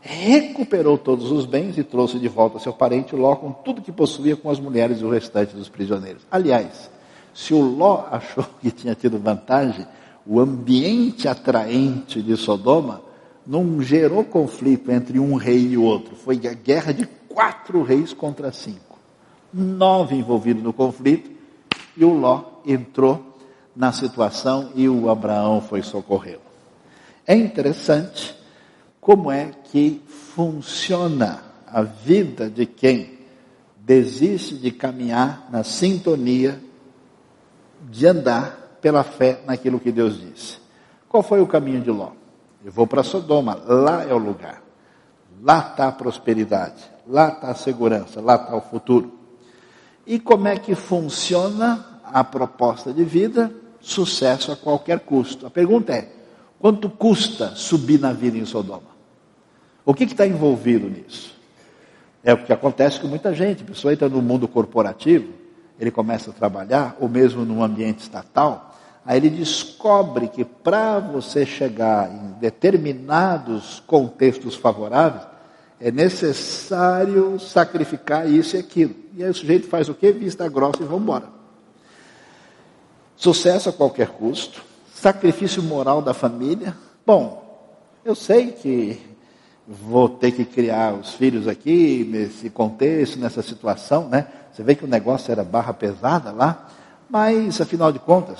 [0.00, 4.36] Recuperou todos os bens e trouxe de volta seu parente Ló com tudo que possuía
[4.36, 6.22] com as mulheres e o restante dos prisioneiros.
[6.30, 6.88] Aliás,
[7.34, 9.84] se o Ló achou que tinha tido vantagem,
[10.26, 13.02] o ambiente atraente de Sodoma
[13.46, 16.16] não gerou conflito entre um rei e outro.
[16.16, 18.98] Foi a guerra de quatro reis contra cinco.
[19.52, 21.30] Nove envolvidos no conflito
[21.96, 23.34] e o Ló entrou
[23.76, 26.40] na situação e o Abraão foi socorrê-lo.
[27.26, 28.34] É interessante
[29.00, 33.18] como é que funciona a vida de quem
[33.76, 36.60] desiste de caminhar na sintonia
[37.90, 40.58] de andar pela fé naquilo que Deus disse.
[41.08, 42.10] Qual foi o caminho de Ló?
[42.62, 44.62] Eu vou para Sodoma, lá é o lugar.
[45.42, 49.10] Lá está a prosperidade, lá está a segurança, lá está o futuro.
[50.06, 53.50] E como é que funciona a proposta de vida?
[53.80, 55.46] Sucesso a qualquer custo.
[55.46, 56.12] A pergunta é:
[56.58, 58.94] quanto custa subir na vida em Sodoma?
[59.82, 61.34] O que está envolvido nisso?
[62.22, 63.62] É o que acontece com muita gente.
[63.62, 65.32] A pessoa entra no mundo corporativo,
[65.80, 68.73] ele começa a trabalhar, ou mesmo num ambiente estatal,
[69.04, 75.26] Aí ele descobre que para você chegar em determinados contextos favoráveis,
[75.78, 78.94] é necessário sacrificar isso e aquilo.
[79.14, 80.12] E aí o sujeito faz o quê?
[80.12, 81.28] Vista grossa e vamos embora.
[83.16, 84.62] Sucesso a qualquer custo,
[84.94, 86.74] sacrifício moral da família.
[87.06, 87.44] Bom,
[88.04, 89.00] eu sei que
[89.66, 94.26] vou ter que criar os filhos aqui nesse contexto, nessa situação, né?
[94.52, 96.68] Você vê que o negócio era barra pesada lá.
[97.08, 98.38] Mas, afinal de contas,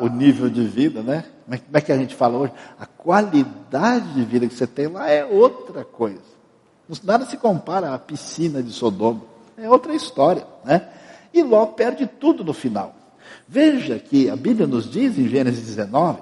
[0.00, 1.24] o nível de vida, né?
[1.44, 2.52] Como é que a gente fala hoje?
[2.78, 6.20] A qualidade de vida que você tem lá é outra coisa.
[7.02, 9.22] Nada se compara à piscina de Sodoma.
[9.56, 10.88] É outra história, né?
[11.32, 12.94] E Ló perde tudo no final.
[13.48, 16.20] Veja que a Bíblia nos diz em Gênesis 19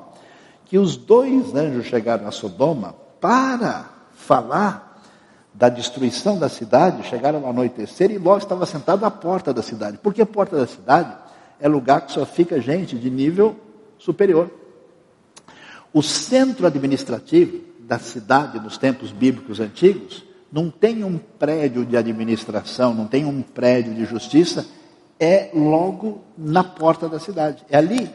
[0.66, 5.02] que os dois anjos chegaram a Sodoma para falar
[5.52, 9.98] da destruição da cidade, chegaram ao anoitecer e Ló estava sentado à porta da cidade.
[9.98, 11.14] Por que porta da cidade?
[11.60, 13.56] É lugar que só fica gente de nível
[13.98, 14.50] superior.
[15.92, 22.94] O centro administrativo da cidade nos tempos bíblicos antigos não tem um prédio de administração,
[22.94, 24.66] não tem um prédio de justiça,
[25.18, 27.64] é logo na porta da cidade.
[27.68, 28.10] É ali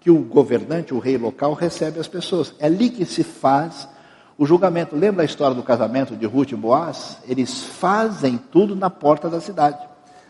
[0.00, 2.54] que o governante, o rei local, recebe as pessoas.
[2.58, 3.88] É ali que se faz
[4.36, 4.96] o julgamento.
[4.96, 7.18] Lembra a história do casamento de Ruth e Boaz?
[7.26, 9.78] Eles fazem tudo na porta da cidade.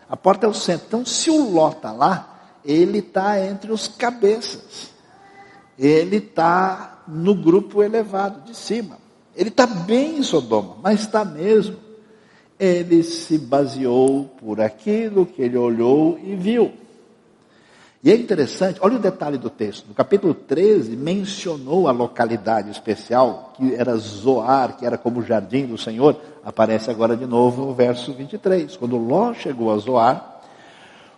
[0.09, 0.85] A porta é o centro.
[0.87, 2.34] Então, se o Ló está lá,
[2.65, 4.91] ele está entre os cabeças.
[5.77, 8.97] Ele está no grupo elevado de cima.
[9.35, 11.75] Ele está bem em Sodoma, mas está mesmo.
[12.57, 16.71] Ele se baseou por aquilo que ele olhou e viu.
[18.01, 19.87] E é interessante, olha o detalhe do texto.
[19.87, 25.65] No capítulo 13, mencionou a localidade especial, que era Zoar, que era como o jardim
[25.65, 26.15] do Senhor.
[26.43, 28.77] Aparece agora de novo no verso 23.
[28.77, 30.34] Quando Ló chegou a Zoar,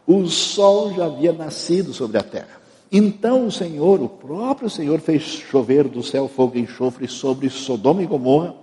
[0.07, 2.57] o sol já havia nascido sobre a terra.
[2.89, 8.01] Então o Senhor, o próprio Senhor, fez chover do céu fogo e enxofre sobre Sodoma
[8.01, 8.55] e Gomorra.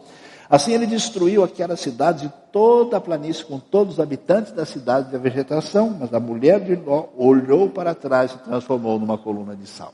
[0.48, 5.08] Assim ele destruiu aquelas cidades e toda a planície com todos os habitantes da cidade
[5.08, 9.54] e da vegetação, mas a mulher de Ló olhou para trás e transformou numa coluna
[9.54, 9.92] de sal.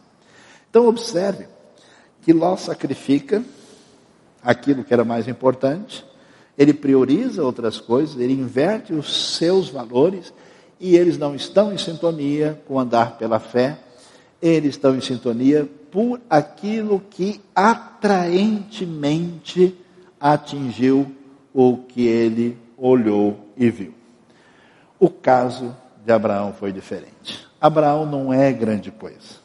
[0.69, 1.47] Então observe
[2.23, 3.43] que Ló sacrifica
[4.43, 6.05] aquilo que era mais importante,
[6.57, 10.33] ele prioriza outras coisas, ele inverte os seus valores
[10.81, 13.79] e eles não estão em sintonia com andar pela fé,
[14.41, 19.77] eles estão em sintonia por aquilo que atraentemente
[20.19, 21.15] atingiu
[21.53, 23.93] o que ele olhou e viu.
[24.99, 27.47] O caso de Abraão foi diferente.
[27.61, 29.39] Abraão não é grande coisa.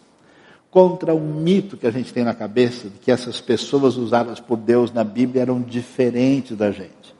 [0.72, 4.58] Contra o mito que a gente tem na cabeça de que essas pessoas usadas por
[4.58, 7.16] Deus na Bíblia eram diferentes da gente.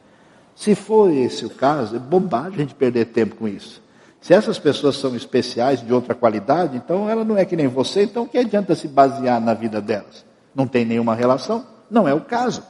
[0.54, 3.82] Se for esse o caso, é bobagem a gente perder tempo com isso.
[4.26, 8.02] Se essas pessoas são especiais, de outra qualidade, então ela não é que nem você,
[8.02, 10.24] então que adianta se basear na vida delas?
[10.52, 11.64] Não tem nenhuma relação?
[11.88, 12.60] Não é o caso.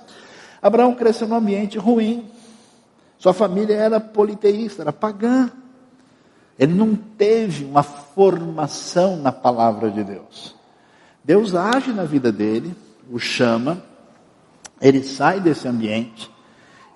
[0.61, 2.31] Abraão cresceu num ambiente ruim.
[3.16, 5.51] Sua família era politeísta, era pagã.
[6.59, 10.55] Ele não teve uma formação na palavra de Deus.
[11.25, 12.77] Deus age na vida dele,
[13.11, 13.83] o chama,
[14.79, 16.31] ele sai desse ambiente,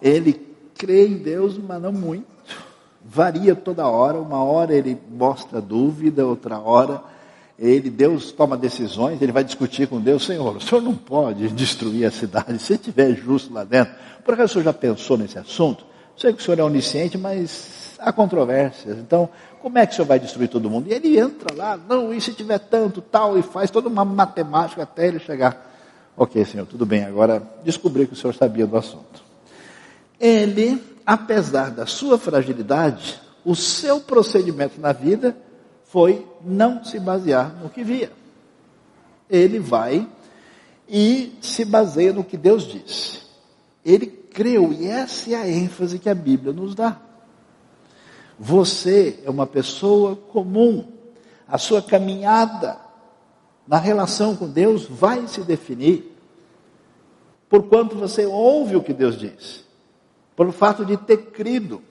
[0.02, 0.34] ele
[0.76, 2.39] crê em Deus, mas não muito
[3.12, 7.02] varia toda hora, uma hora ele mostra dúvida, outra hora
[7.58, 12.06] ele, Deus toma decisões, ele vai discutir com Deus, Senhor, o Senhor não pode destruir
[12.06, 13.92] a cidade, se tiver justo lá dentro.
[14.24, 15.84] Por acaso o Senhor já pensou nesse assunto?
[16.16, 18.96] Sei que o Senhor é onisciente, mas há controvérsias.
[18.96, 19.28] Então,
[19.60, 20.88] como é que o Senhor vai destruir todo mundo?
[20.88, 24.84] E ele entra lá, não, e se tiver tanto, tal, e faz toda uma matemática
[24.84, 25.68] até ele chegar.
[26.16, 29.22] Ok, Senhor, tudo bem, agora descobri que o Senhor sabia do assunto.
[30.18, 35.36] Ele apesar da sua fragilidade, o seu procedimento na vida
[35.84, 38.12] foi não se basear no que via.
[39.28, 40.08] Ele vai
[40.88, 43.20] e se baseia no que Deus disse.
[43.84, 47.00] Ele creu, e essa é a ênfase que a Bíblia nos dá.
[48.38, 50.86] Você é uma pessoa comum,
[51.46, 52.78] a sua caminhada
[53.66, 56.16] na relação com Deus vai se definir
[57.48, 59.64] por quanto você ouve o que Deus diz,
[60.40, 61.82] pelo fato de ter crido,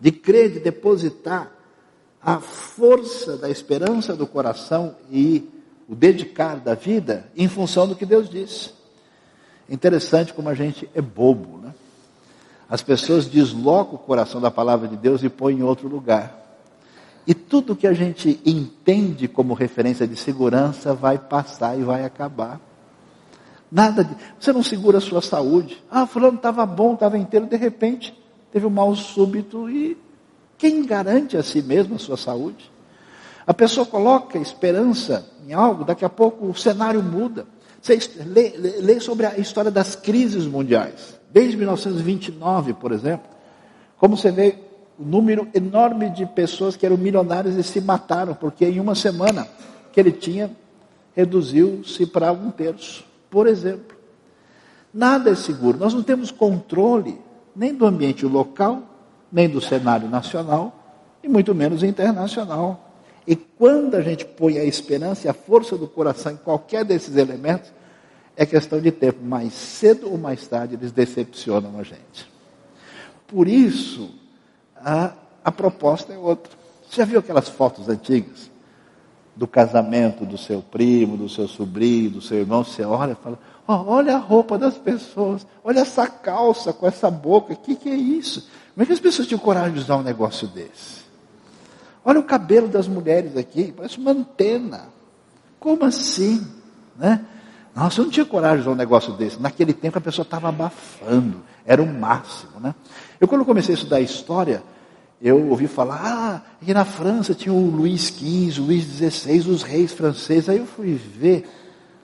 [0.00, 1.52] de crer, de depositar
[2.22, 5.46] a força da esperança do coração e
[5.86, 8.70] o dedicar da vida em função do que Deus disse.
[9.68, 11.74] Interessante como a gente é bobo, né?
[12.66, 16.58] As pessoas deslocam o coração da palavra de Deus e põem em outro lugar.
[17.26, 22.58] E tudo que a gente entende como referência de segurança vai passar e vai acabar.
[23.70, 24.16] Nada de.
[24.38, 25.82] Você não segura a sua saúde.
[25.90, 28.18] Ah, fulano estava bom, estava inteiro, de repente
[28.52, 29.96] teve um mal súbito e
[30.58, 32.70] quem garante a si mesmo a sua saúde?
[33.46, 37.46] A pessoa coloca esperança em algo, daqui a pouco o cenário muda.
[37.80, 41.18] Você lê, lê, sobre a história das crises mundiais.
[41.32, 43.26] Desde 1929, por exemplo,
[43.96, 44.56] como você vê
[44.98, 49.48] o número enorme de pessoas que eram milionários e se mataram, porque em uma semana
[49.92, 50.50] que ele tinha,
[51.16, 53.96] reduziu-se para um terço, por exemplo.
[54.92, 57.18] Nada é seguro, nós não temos controle
[57.54, 58.82] nem do ambiente local,
[59.30, 60.76] nem do cenário nacional,
[61.22, 62.90] e muito menos internacional.
[63.26, 67.16] E quando a gente põe a esperança e a força do coração em qualquer desses
[67.16, 67.70] elementos,
[68.36, 69.22] é questão de tempo.
[69.22, 72.28] Mais cedo ou mais tarde, eles decepcionam a gente.
[73.26, 74.12] Por isso,
[74.76, 75.12] a,
[75.44, 76.52] a proposta é outra.
[76.88, 78.49] Você já viu aquelas fotos antigas?
[79.36, 83.38] Do casamento do seu primo, do seu sobrinho, do seu irmão, você olha e fala,
[83.66, 87.88] oh, olha a roupa das pessoas, olha essa calça com essa boca, o que, que
[87.88, 88.48] é isso?
[88.74, 91.00] Como é que as pessoas tinham coragem de usar um negócio desse?
[92.04, 94.88] Olha o cabelo das mulheres aqui, parece uma antena.
[95.58, 96.46] Como assim?
[96.96, 97.24] Né?
[97.74, 99.40] Nossa, eu não tinha coragem de usar um negócio desse.
[99.40, 102.58] Naquele tempo a pessoa estava abafando, era o máximo.
[102.58, 102.74] Né?
[103.20, 104.62] Eu, quando comecei a estudar história,
[105.22, 109.62] eu ouvi falar, ah, aqui na França tinha o Luís XV, o Luís XVI, os
[109.62, 110.48] reis franceses.
[110.48, 111.46] Aí eu fui ver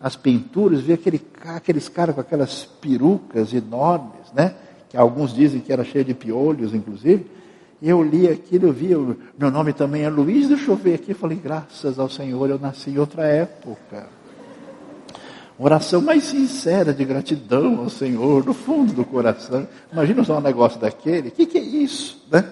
[0.02, 4.54] as pinturas, vi aquele, aqueles caras com aquelas perucas enormes, né?
[4.90, 7.26] Que alguns dizem que era cheio de piolhos, inclusive.
[7.80, 10.94] E eu li aquilo, eu vi, eu, meu nome também é Luiz, deixa eu ver
[10.94, 11.12] aqui.
[11.12, 14.08] Eu falei, graças ao Senhor, eu nasci em outra época.
[15.58, 19.66] Oração mais sincera de gratidão ao Senhor, do fundo do coração.
[19.90, 22.22] Imagina usar um negócio daquele, o que, que é isso?
[22.30, 22.44] Né?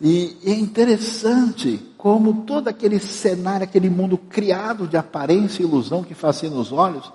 [0.00, 6.14] E é interessante como todo aquele cenário, aquele mundo criado de aparência e ilusão que
[6.14, 7.12] fascina os olhos,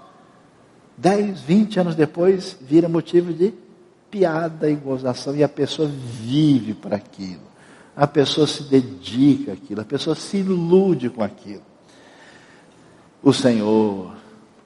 [0.97, 3.53] 10, 20 anos depois vira motivo de
[4.11, 7.41] piada e gozação, e a pessoa vive para aquilo,
[7.95, 11.63] a pessoa se dedica àquilo, a pessoa se ilude com aquilo.
[13.23, 14.13] O Senhor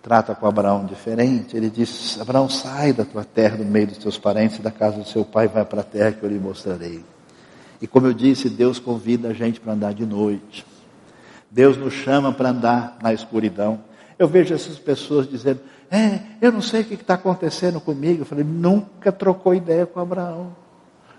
[0.03, 4.17] trata com Abraão diferente, ele diz: Abraão, sai da tua terra, do meio dos teus
[4.17, 7.01] parentes, da casa do seu pai, vai para a terra que eu lhe mostrarei.
[7.81, 10.65] E como eu disse, Deus convida a gente para andar de noite.
[11.49, 13.79] Deus nos chama para andar na escuridão.
[14.17, 18.21] Eu vejo essas pessoas dizendo: É, eu não sei o que está acontecendo comigo.
[18.21, 20.55] Eu falei: Nunca trocou ideia com Abraão.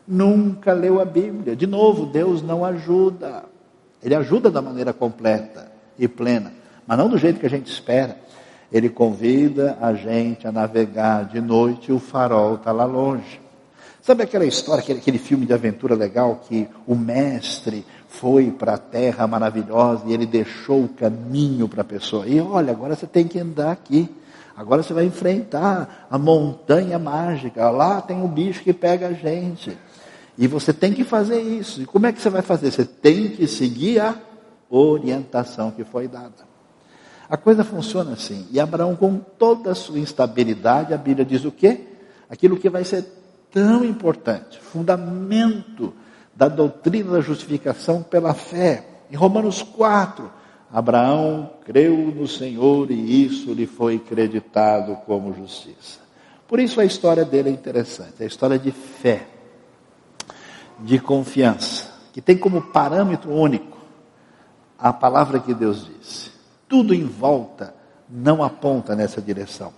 [0.07, 1.57] Nunca leu a Bíblia.
[1.57, 3.45] De novo, Deus não ajuda.
[4.03, 6.53] Ele ajuda da maneira completa e plena,
[6.87, 8.17] mas não do jeito que a gente espera.
[8.73, 13.41] Ele convida a gente a navegar de noite e o farol está lá longe.
[14.03, 18.79] Sabe aquela história, aquele, aquele filme de aventura legal que o mestre foi para a
[18.79, 22.27] terra maravilhosa e ele deixou o caminho para a pessoa.
[22.27, 24.09] E olha, agora você tem que andar aqui.
[24.57, 27.71] Agora você vai enfrentar a montanha mágica.
[27.71, 29.77] Lá tem o bicho que pega a gente.
[30.37, 31.83] E você tem que fazer isso.
[31.83, 32.71] E como é que você vai fazer?
[32.71, 34.17] Você tem que seguir a
[34.69, 36.49] orientação que foi dada.
[37.29, 38.47] A coisa funciona assim.
[38.51, 41.87] E Abraão, com toda a sua instabilidade, a Bíblia diz o quê?
[42.29, 43.20] Aquilo que vai ser
[43.51, 45.93] tão importante, fundamento
[46.35, 48.87] da doutrina da justificação pela fé.
[49.11, 50.31] Em Romanos 4,
[50.73, 56.01] Abraão creu no Senhor e isso lhe foi creditado como justiça.
[56.47, 59.27] Por isso a história dele é interessante, é a história de fé,
[60.79, 63.79] de confiança, que tem como parâmetro único
[64.79, 66.31] a palavra que Deus disse.
[66.67, 67.75] Tudo em volta
[68.09, 69.73] não aponta nessa direção.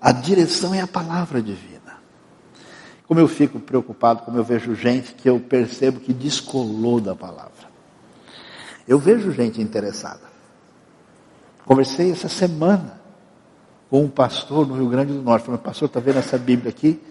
[0.00, 1.81] A direção é a palavra divina.
[3.12, 7.68] Como eu fico preocupado, como eu vejo gente que eu percebo que descolou da palavra.
[8.88, 10.22] Eu vejo gente interessada.
[11.66, 12.98] Conversei essa semana
[13.90, 15.44] com um pastor no Rio Grande do Norte.
[15.44, 17.02] Falei, pastor, está vendo essa Bíblia aqui?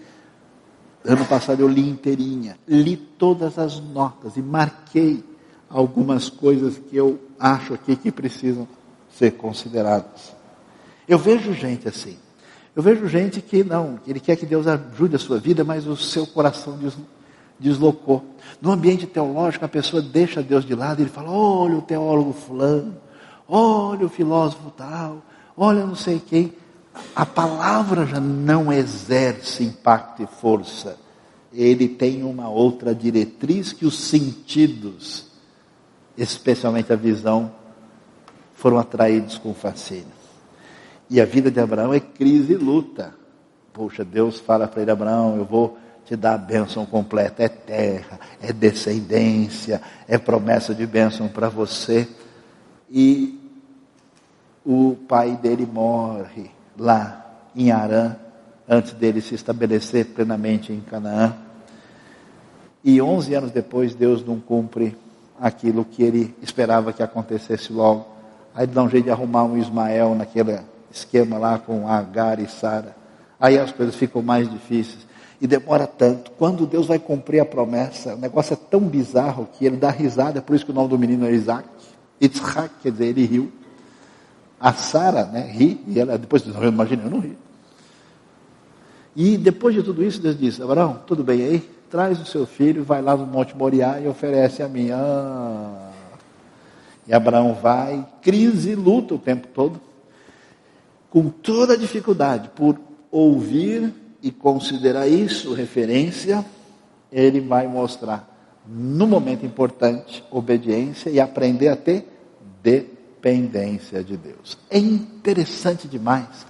[1.04, 5.22] Ano passado eu li inteirinha, li todas as notas e marquei
[5.70, 8.66] algumas coisas que eu acho aqui que precisam
[9.16, 10.34] ser consideradas.
[11.06, 12.18] Eu vejo gente assim.
[12.74, 15.94] Eu vejo gente que não, ele quer que Deus ajude a sua vida, mas o
[15.94, 16.78] seu coração
[17.58, 18.24] deslocou.
[18.60, 22.96] No ambiente teológico, a pessoa deixa Deus de lado ele fala: olha o teólogo fulano,
[23.46, 25.22] olha o filósofo tal,
[25.56, 26.54] olha não sei quem.
[27.14, 30.98] A palavra já não exerce impacto e força.
[31.52, 35.26] Ele tem uma outra diretriz que os sentidos,
[36.16, 37.52] especialmente a visão,
[38.54, 40.21] foram atraídos com fascínio.
[41.12, 43.12] E a vida de Abraão é crise e luta.
[43.70, 47.42] Poxa, Deus fala para ele, Abraão, eu vou te dar a bênção completa.
[47.42, 52.08] É terra, é descendência, é promessa de bênção para você.
[52.90, 53.38] E
[54.64, 58.16] o pai dele morre lá em Arã,
[58.66, 61.36] antes dele se estabelecer plenamente em Canaã.
[62.82, 64.96] E 11 anos depois, Deus não cumpre
[65.38, 68.06] aquilo que ele esperava que acontecesse logo.
[68.54, 72.48] Aí ele dá um jeito de arrumar um Ismael naquela esquema lá com Agar e
[72.48, 72.94] Sara.
[73.40, 75.06] Aí as coisas ficam mais difíceis.
[75.40, 76.30] E demora tanto.
[76.32, 80.38] Quando Deus vai cumprir a promessa, o negócio é tão bizarro que ele dá risada,
[80.38, 81.68] é por isso que o nome do menino é Isaac.
[82.20, 83.52] Yitzhak, quer dizer, ele riu.
[84.60, 87.36] A Sara, né, ri, e ela depois diz, imagina, eu não ri.
[89.16, 91.70] E depois de tudo isso, Deus diz, Abraão, tudo bem aí?
[91.90, 94.90] Traz o seu filho, vai lá no Monte Moriá e oferece a mim.
[94.92, 95.90] Ah.
[97.08, 99.80] E Abraão vai, crise e luta o tempo todo
[101.12, 103.92] com toda dificuldade, por ouvir
[104.22, 106.42] e considerar isso referência,
[107.12, 108.26] ele vai mostrar,
[108.66, 112.08] no momento importante, obediência e aprender a ter
[112.62, 114.56] dependência de Deus.
[114.70, 116.46] É interessante demais,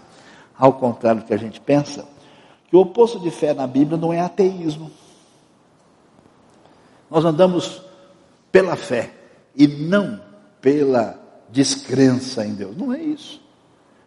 [0.57, 2.07] ao contrário do que a gente pensa,
[2.69, 4.93] que o oposto de fé na Bíblia não é ateísmo.
[7.11, 7.83] Nós andamos
[8.53, 9.13] pela fé
[9.57, 10.21] e não
[10.61, 12.77] pela descrença em Deus.
[12.77, 13.42] Não é isso.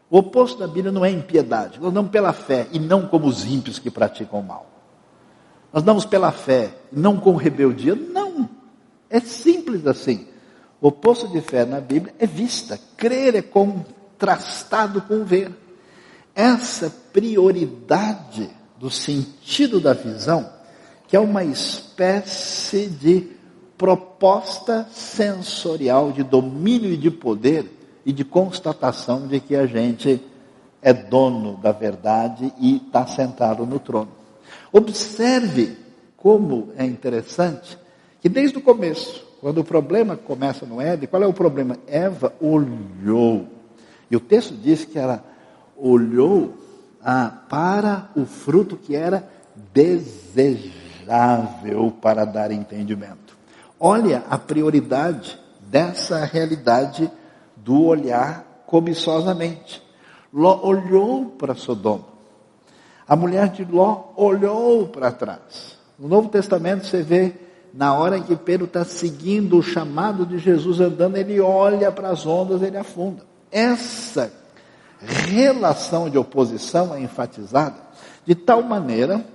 [0.09, 1.79] O oposto da Bíblia não é impiedade.
[1.79, 4.69] Nós damos pela fé e não como os ímpios que praticam o mal.
[5.73, 7.95] Nós damos pela fé e não com rebeldia.
[7.95, 8.49] Não.
[9.09, 10.27] É simples assim.
[10.79, 12.79] O oposto de fé na Bíblia é vista.
[12.95, 15.51] Crer é contrastado com ver.
[16.33, 20.49] Essa prioridade do sentido da visão,
[21.07, 23.31] que é uma espécie de
[23.77, 27.74] proposta sensorial de domínio e de poder,
[28.05, 30.21] e de constatação de que a gente
[30.81, 34.11] é dono da verdade e está sentado no trono.
[34.71, 35.75] Observe
[36.15, 37.77] como é interessante
[38.21, 41.77] que desde o começo, quando o problema começa no Éden, qual é o problema?
[41.87, 43.47] Eva olhou.
[44.09, 45.23] E o texto diz que ela
[45.75, 46.53] olhou
[47.03, 49.27] ah, para o fruto que era
[49.73, 50.71] desejável
[52.01, 53.35] para dar entendimento.
[53.79, 57.11] Olha a prioridade dessa realidade
[57.65, 59.81] do olhar cobiçosamente.
[60.31, 62.05] Ló olhou para Sodoma.
[63.07, 65.75] A mulher de Ló olhou para trás.
[65.97, 67.33] No Novo Testamento você vê,
[67.73, 72.09] na hora em que Pedro está seguindo o chamado de Jesus andando, ele olha para
[72.09, 73.23] as ondas, ele afunda.
[73.51, 74.31] Essa
[74.99, 77.77] relação de oposição é enfatizada
[78.25, 79.25] de tal maneira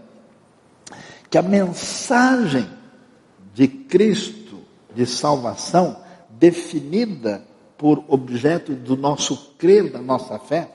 [1.28, 2.68] que a mensagem
[3.52, 4.60] de Cristo
[4.94, 5.96] de salvação,
[6.30, 7.49] definida
[7.80, 10.68] por objeto do nosso crer, da nossa fé,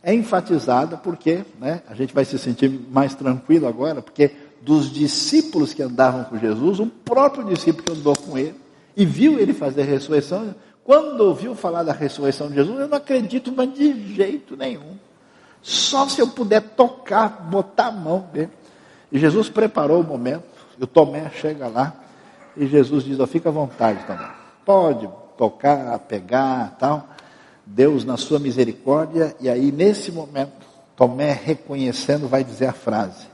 [0.00, 4.30] é enfatizada porque, né, a gente vai se sentir mais tranquilo agora, porque
[4.62, 8.54] dos discípulos que andavam com Jesus, o próprio discípulo que andou com ele
[8.96, 12.98] e viu ele fazer a ressurreição, quando ouviu falar da ressurreição de Jesus, eu não
[12.98, 14.96] acredito, mas de jeito nenhum.
[15.60, 18.50] Só se eu puder tocar, botar a mão dele.
[19.10, 20.44] E Jesus preparou o momento,
[20.78, 21.94] e o Tomé chega lá,
[22.56, 24.30] e Jesus diz, oh, fica à vontade, Tomé.
[24.64, 27.08] Pode tocar, pegar, tal.
[27.66, 30.64] Deus na sua misericórdia, e aí nesse momento,
[30.96, 33.26] Tomé reconhecendo vai dizer a frase: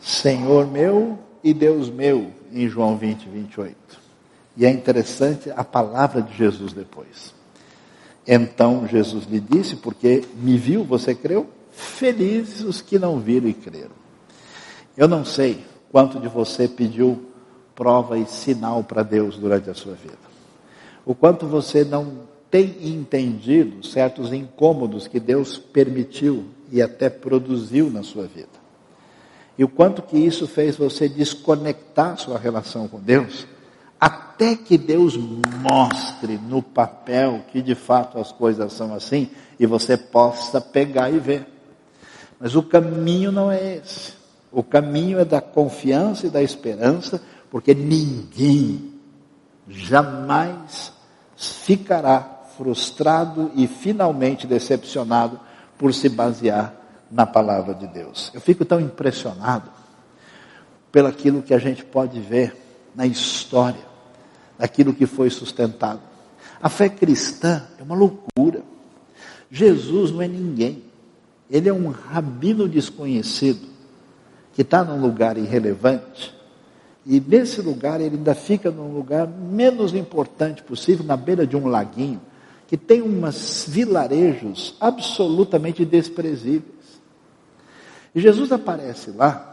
[0.00, 3.76] Senhor meu e Deus meu, em João 20, 28.
[4.56, 7.34] E é interessante a palavra de Jesus depois.
[8.26, 11.48] Então Jesus lhe disse, porque me viu, você creu?
[11.72, 14.02] Felizes os que não viram e creram.
[14.96, 17.30] Eu não sei quanto de você pediu
[17.74, 20.31] prova e sinal para Deus durante a sua vida
[21.04, 28.02] o quanto você não tem entendido certos incômodos que Deus permitiu e até produziu na
[28.02, 28.62] sua vida.
[29.56, 33.46] E o quanto que isso fez você desconectar sua relação com Deus,
[33.98, 39.96] até que Deus mostre no papel que de fato as coisas são assim e você
[39.96, 41.46] possa pegar e ver.
[42.40, 44.14] Mas o caminho não é esse.
[44.50, 48.91] O caminho é da confiança e da esperança, porque ninguém
[49.68, 50.92] jamais
[51.36, 55.38] ficará frustrado e finalmente decepcionado
[55.78, 56.74] por se basear
[57.10, 58.30] na palavra de Deus.
[58.32, 59.70] Eu fico tão impressionado
[60.90, 62.56] pelo aquilo que a gente pode ver
[62.94, 63.80] na história,
[64.58, 66.00] daquilo que foi sustentado.
[66.62, 68.62] A fé cristã é uma loucura.
[69.50, 70.84] Jesus não é ninguém.
[71.50, 73.66] Ele é um rabino desconhecido
[74.52, 76.34] que está num lugar irrelevante
[77.04, 81.66] e nesse lugar ele ainda fica num lugar menos importante possível, na beira de um
[81.66, 82.20] laguinho,
[82.68, 87.00] que tem umas vilarejos absolutamente desprezíveis.
[88.14, 89.48] E Jesus aparece lá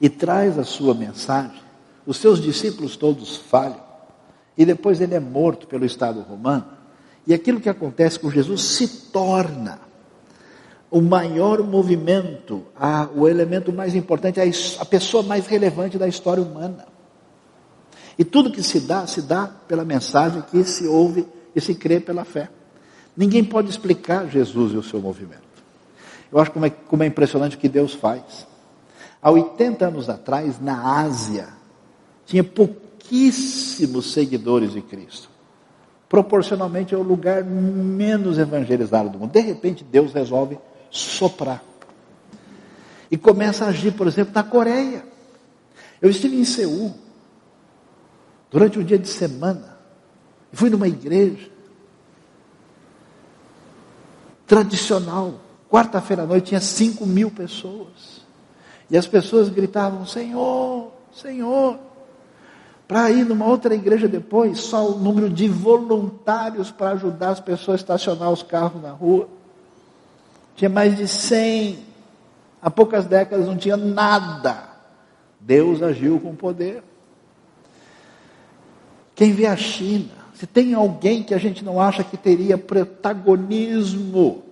[0.00, 1.62] e traz a sua mensagem.
[2.06, 3.82] Os seus discípulos todos falham.
[4.56, 6.66] E depois ele é morto pelo Estado romano.
[7.26, 9.80] E aquilo que acontece com Jesus se torna
[10.94, 14.44] o maior movimento, a, o elemento mais importante, a,
[14.80, 16.86] a pessoa mais relevante da história humana.
[18.16, 21.98] E tudo que se dá, se dá pela mensagem que se ouve e se crê
[21.98, 22.48] pela fé.
[23.16, 25.42] Ninguém pode explicar Jesus e o seu movimento.
[26.30, 28.46] Eu acho como é, como é impressionante o que Deus faz.
[29.20, 31.48] Há 80 anos atrás, na Ásia,
[32.24, 35.28] tinha pouquíssimos seguidores de Cristo.
[36.08, 39.32] Proporcionalmente é o lugar menos evangelizado do mundo.
[39.32, 40.56] De repente, Deus resolve
[40.94, 41.62] soprar.
[43.10, 45.04] E começa a agir, por exemplo, na Coreia.
[46.00, 46.94] Eu estive em Seul,
[48.50, 49.76] durante um dia de semana,
[50.52, 51.50] fui numa igreja
[54.46, 55.40] tradicional.
[55.68, 58.22] Quarta-feira à noite tinha 5 mil pessoas.
[58.88, 61.78] E as pessoas gritavam: Senhor, Senhor.
[62.86, 67.80] Para ir numa outra igreja depois, só o número de voluntários para ajudar as pessoas
[67.80, 69.28] a estacionar os carros na rua.
[70.56, 71.78] Tinha mais de 100.
[72.62, 74.68] Há poucas décadas não tinha nada.
[75.40, 76.82] Deus agiu com poder.
[79.14, 84.42] Quem vê a China, se tem alguém que a gente não acha que teria protagonismo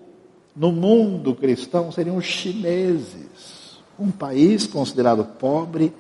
[0.55, 3.81] no mundo cristão, seriam os chineses.
[3.99, 5.93] Um país considerado pobre,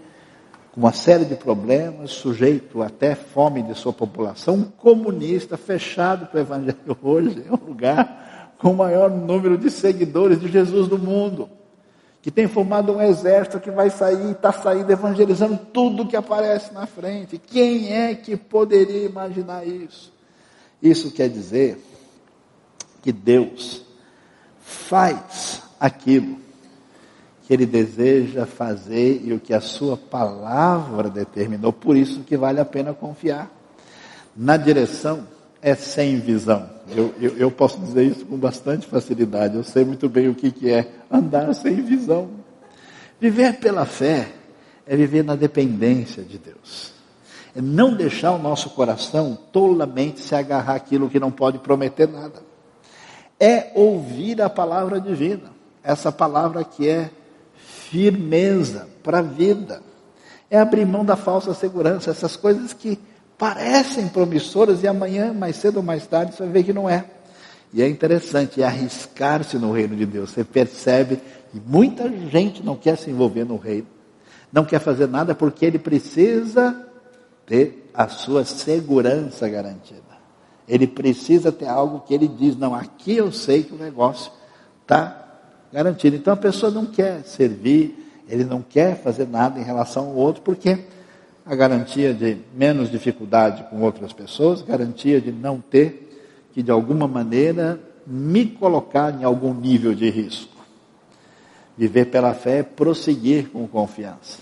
[0.72, 6.38] com uma série de problemas, sujeito até fome de sua população, um comunista fechado para
[6.38, 8.32] o evangelho hoje, é um lugar
[8.62, 11.50] com o maior número de seguidores de Jesus do mundo,
[12.22, 16.86] que tem formado um exército que vai sair, está saindo evangelizando tudo que aparece na
[16.86, 17.38] frente.
[17.38, 20.12] Quem é que poderia imaginar isso?
[20.80, 21.76] Isso quer dizer
[23.02, 23.84] que Deus
[24.60, 26.36] faz aquilo
[27.44, 31.72] que Ele deseja fazer e o que a Sua palavra determinou.
[31.72, 33.50] Por isso que vale a pena confiar
[34.36, 35.26] na direção
[35.62, 36.68] é sem visão.
[36.90, 39.54] Eu, eu, eu, posso dizer isso com bastante facilidade.
[39.54, 42.28] Eu sei muito bem o que, que é andar sem visão.
[43.20, 44.28] Viver pela fé
[44.84, 46.92] é viver na dependência de Deus.
[47.54, 52.42] É não deixar o nosso coração tolamente se agarrar aquilo que não pode prometer nada.
[53.38, 55.52] É ouvir a palavra divina.
[55.84, 57.10] Essa palavra que é
[57.54, 59.80] firmeza para a vida.
[60.50, 62.98] É abrir mão da falsa segurança, essas coisas que
[63.39, 67.05] parecem promissoras e amanhã, mais cedo ou mais tarde, você vai ver que não é.
[67.72, 70.30] E é interessante, é arriscar-se no reino de Deus.
[70.30, 71.16] Você percebe
[71.51, 73.87] que muita gente não quer se envolver no reino,
[74.53, 76.87] não quer fazer nada porque ele precisa
[77.47, 80.01] ter a sua segurança garantida.
[80.68, 84.30] Ele precisa ter algo que ele diz: não, aqui eu sei que o negócio
[84.83, 85.22] está
[85.72, 86.16] garantido.
[86.16, 90.43] Então a pessoa não quer servir, ele não quer fazer nada em relação ao outro,
[90.43, 90.78] porque
[91.45, 97.09] a garantia de menos dificuldade com outras pessoas, garantia de não ter que de alguma
[97.09, 100.53] maneira me colocar em algum nível de risco.
[101.76, 104.38] Viver pela fé é prosseguir com confiança,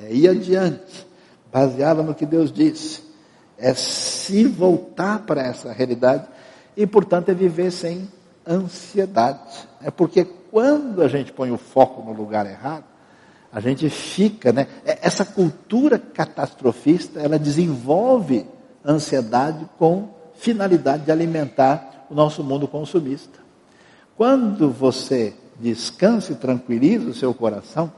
[0.00, 1.06] é ir adiante,
[1.52, 3.02] baseado no que Deus disse,
[3.56, 6.26] é se voltar para essa realidade
[6.76, 8.08] e, portanto, é viver sem
[8.46, 9.66] ansiedade.
[9.80, 12.84] É porque quando a gente põe o foco no lugar errado,
[13.54, 14.66] a gente fica, né?
[14.84, 18.44] É, essa cultura catastrofista, ela desenvolve
[18.84, 23.38] ansiedade com finalidade de alimentar o nosso mundo consumista.
[24.16, 27.92] Quando você descansa e tranquiliza o seu coração,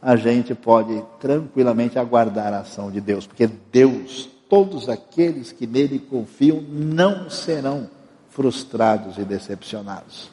[0.00, 5.98] a gente pode tranquilamente aguardar a ação de Deus, porque Deus, todos aqueles que nele
[5.98, 7.90] confiam, não serão
[8.30, 10.30] frustrados e decepcionados.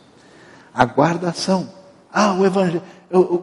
[0.74, 1.70] Aguarda a ação.
[2.12, 2.82] Ah, o evangelho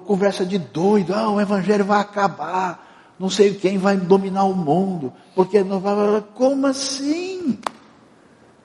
[0.07, 5.13] conversa de doido, ah, o evangelho vai acabar, não sei quem vai dominar o mundo,
[5.35, 6.25] porque não vai.
[6.35, 7.59] Como assim?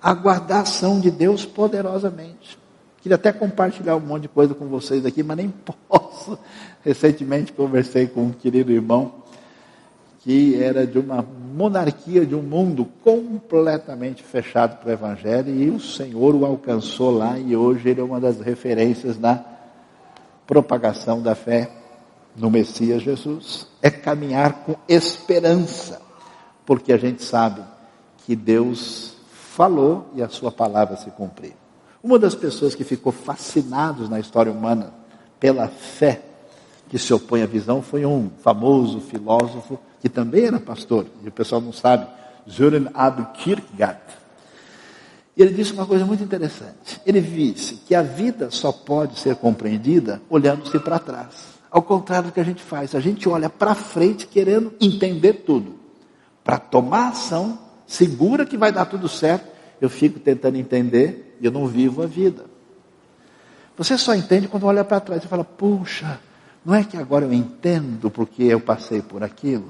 [0.01, 2.58] Aguardar a ação de Deus poderosamente.
[3.01, 5.49] Queria até compartilhar um monte de coisa com vocês aqui, mas nem
[5.88, 6.39] posso.
[6.84, 9.26] Recentemente conversei com um querido irmão
[10.26, 11.24] que era de uma
[11.56, 17.38] monarquia, de um mundo completamente fechado para o Evangelho, e o Senhor o alcançou lá,
[17.38, 19.55] e hoje ele é uma das referências na
[20.48, 21.72] propagação da fé
[22.36, 23.68] no Messias Jesus.
[23.82, 26.02] É caminhar com esperança,
[26.66, 27.62] porque a gente sabe
[28.26, 31.54] que Deus falou e a sua palavra se cumpriu.
[32.04, 34.93] Uma das pessoas que ficou fascinados na história humana
[35.39, 36.22] pela fé
[36.89, 41.32] que se opõe à visão foi um famoso filósofo que também era pastor, e o
[41.32, 42.06] pessoal não sabe,
[42.48, 42.88] Søren
[43.34, 44.00] Kierkegaard.
[45.36, 47.01] E ele disse uma coisa muito interessante.
[47.05, 51.55] Ele disse que a vida só pode ser compreendida olhando-se para trás.
[51.69, 55.75] Ao contrário do que a gente faz, a gente olha para frente querendo entender tudo.
[56.43, 61.51] Para tomar ação, segura que vai dar tudo certo, eu fico tentando entender e eu
[61.51, 62.45] não vivo a vida.
[63.77, 66.19] Você só entende quando olha para trás e fala: puxa,
[66.63, 69.69] não é que agora eu entendo porque eu passei por aquilo?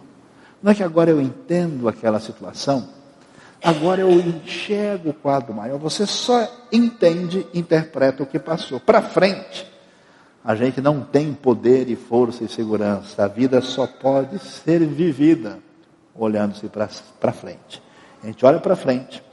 [0.61, 2.87] Não é que agora eu entendo aquela situação,
[3.65, 5.79] agora eu enxergo o quadro maior.
[5.79, 8.79] Você só entende, interpreta o que passou.
[8.79, 9.65] Para frente,
[10.43, 13.25] a gente não tem poder e força e segurança.
[13.25, 15.57] A vida só pode ser vivida
[16.13, 17.81] olhando-se para frente.
[18.21, 19.23] A gente olha para frente,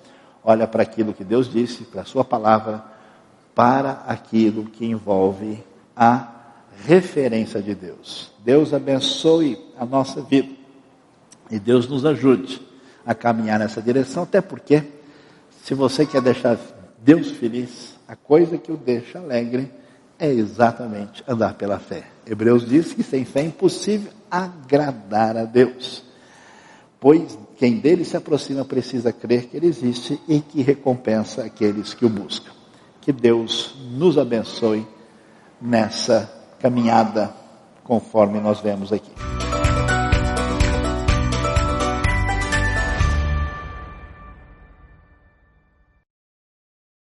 [0.42, 2.82] olha para aquilo que Deus disse, para a Sua palavra,
[3.54, 5.62] para aquilo que envolve
[5.94, 6.28] a
[6.86, 8.32] referência de Deus.
[8.38, 10.54] Deus abençoe a nossa vida.
[11.50, 12.71] E Deus nos ajude
[13.04, 14.82] a caminhar nessa direção, até porque,
[15.64, 16.58] se você quer deixar
[16.98, 19.72] Deus feliz, a coisa que o deixa alegre
[20.18, 22.04] é exatamente andar pela fé.
[22.26, 26.04] Hebreus diz que sem fé é impossível agradar a Deus,
[27.00, 32.04] pois quem dele se aproxima precisa crer que ele existe e que recompensa aqueles que
[32.04, 32.50] o buscam.
[33.00, 34.86] Que Deus nos abençoe
[35.60, 37.34] nessa caminhada
[37.82, 39.10] conforme nós vemos aqui.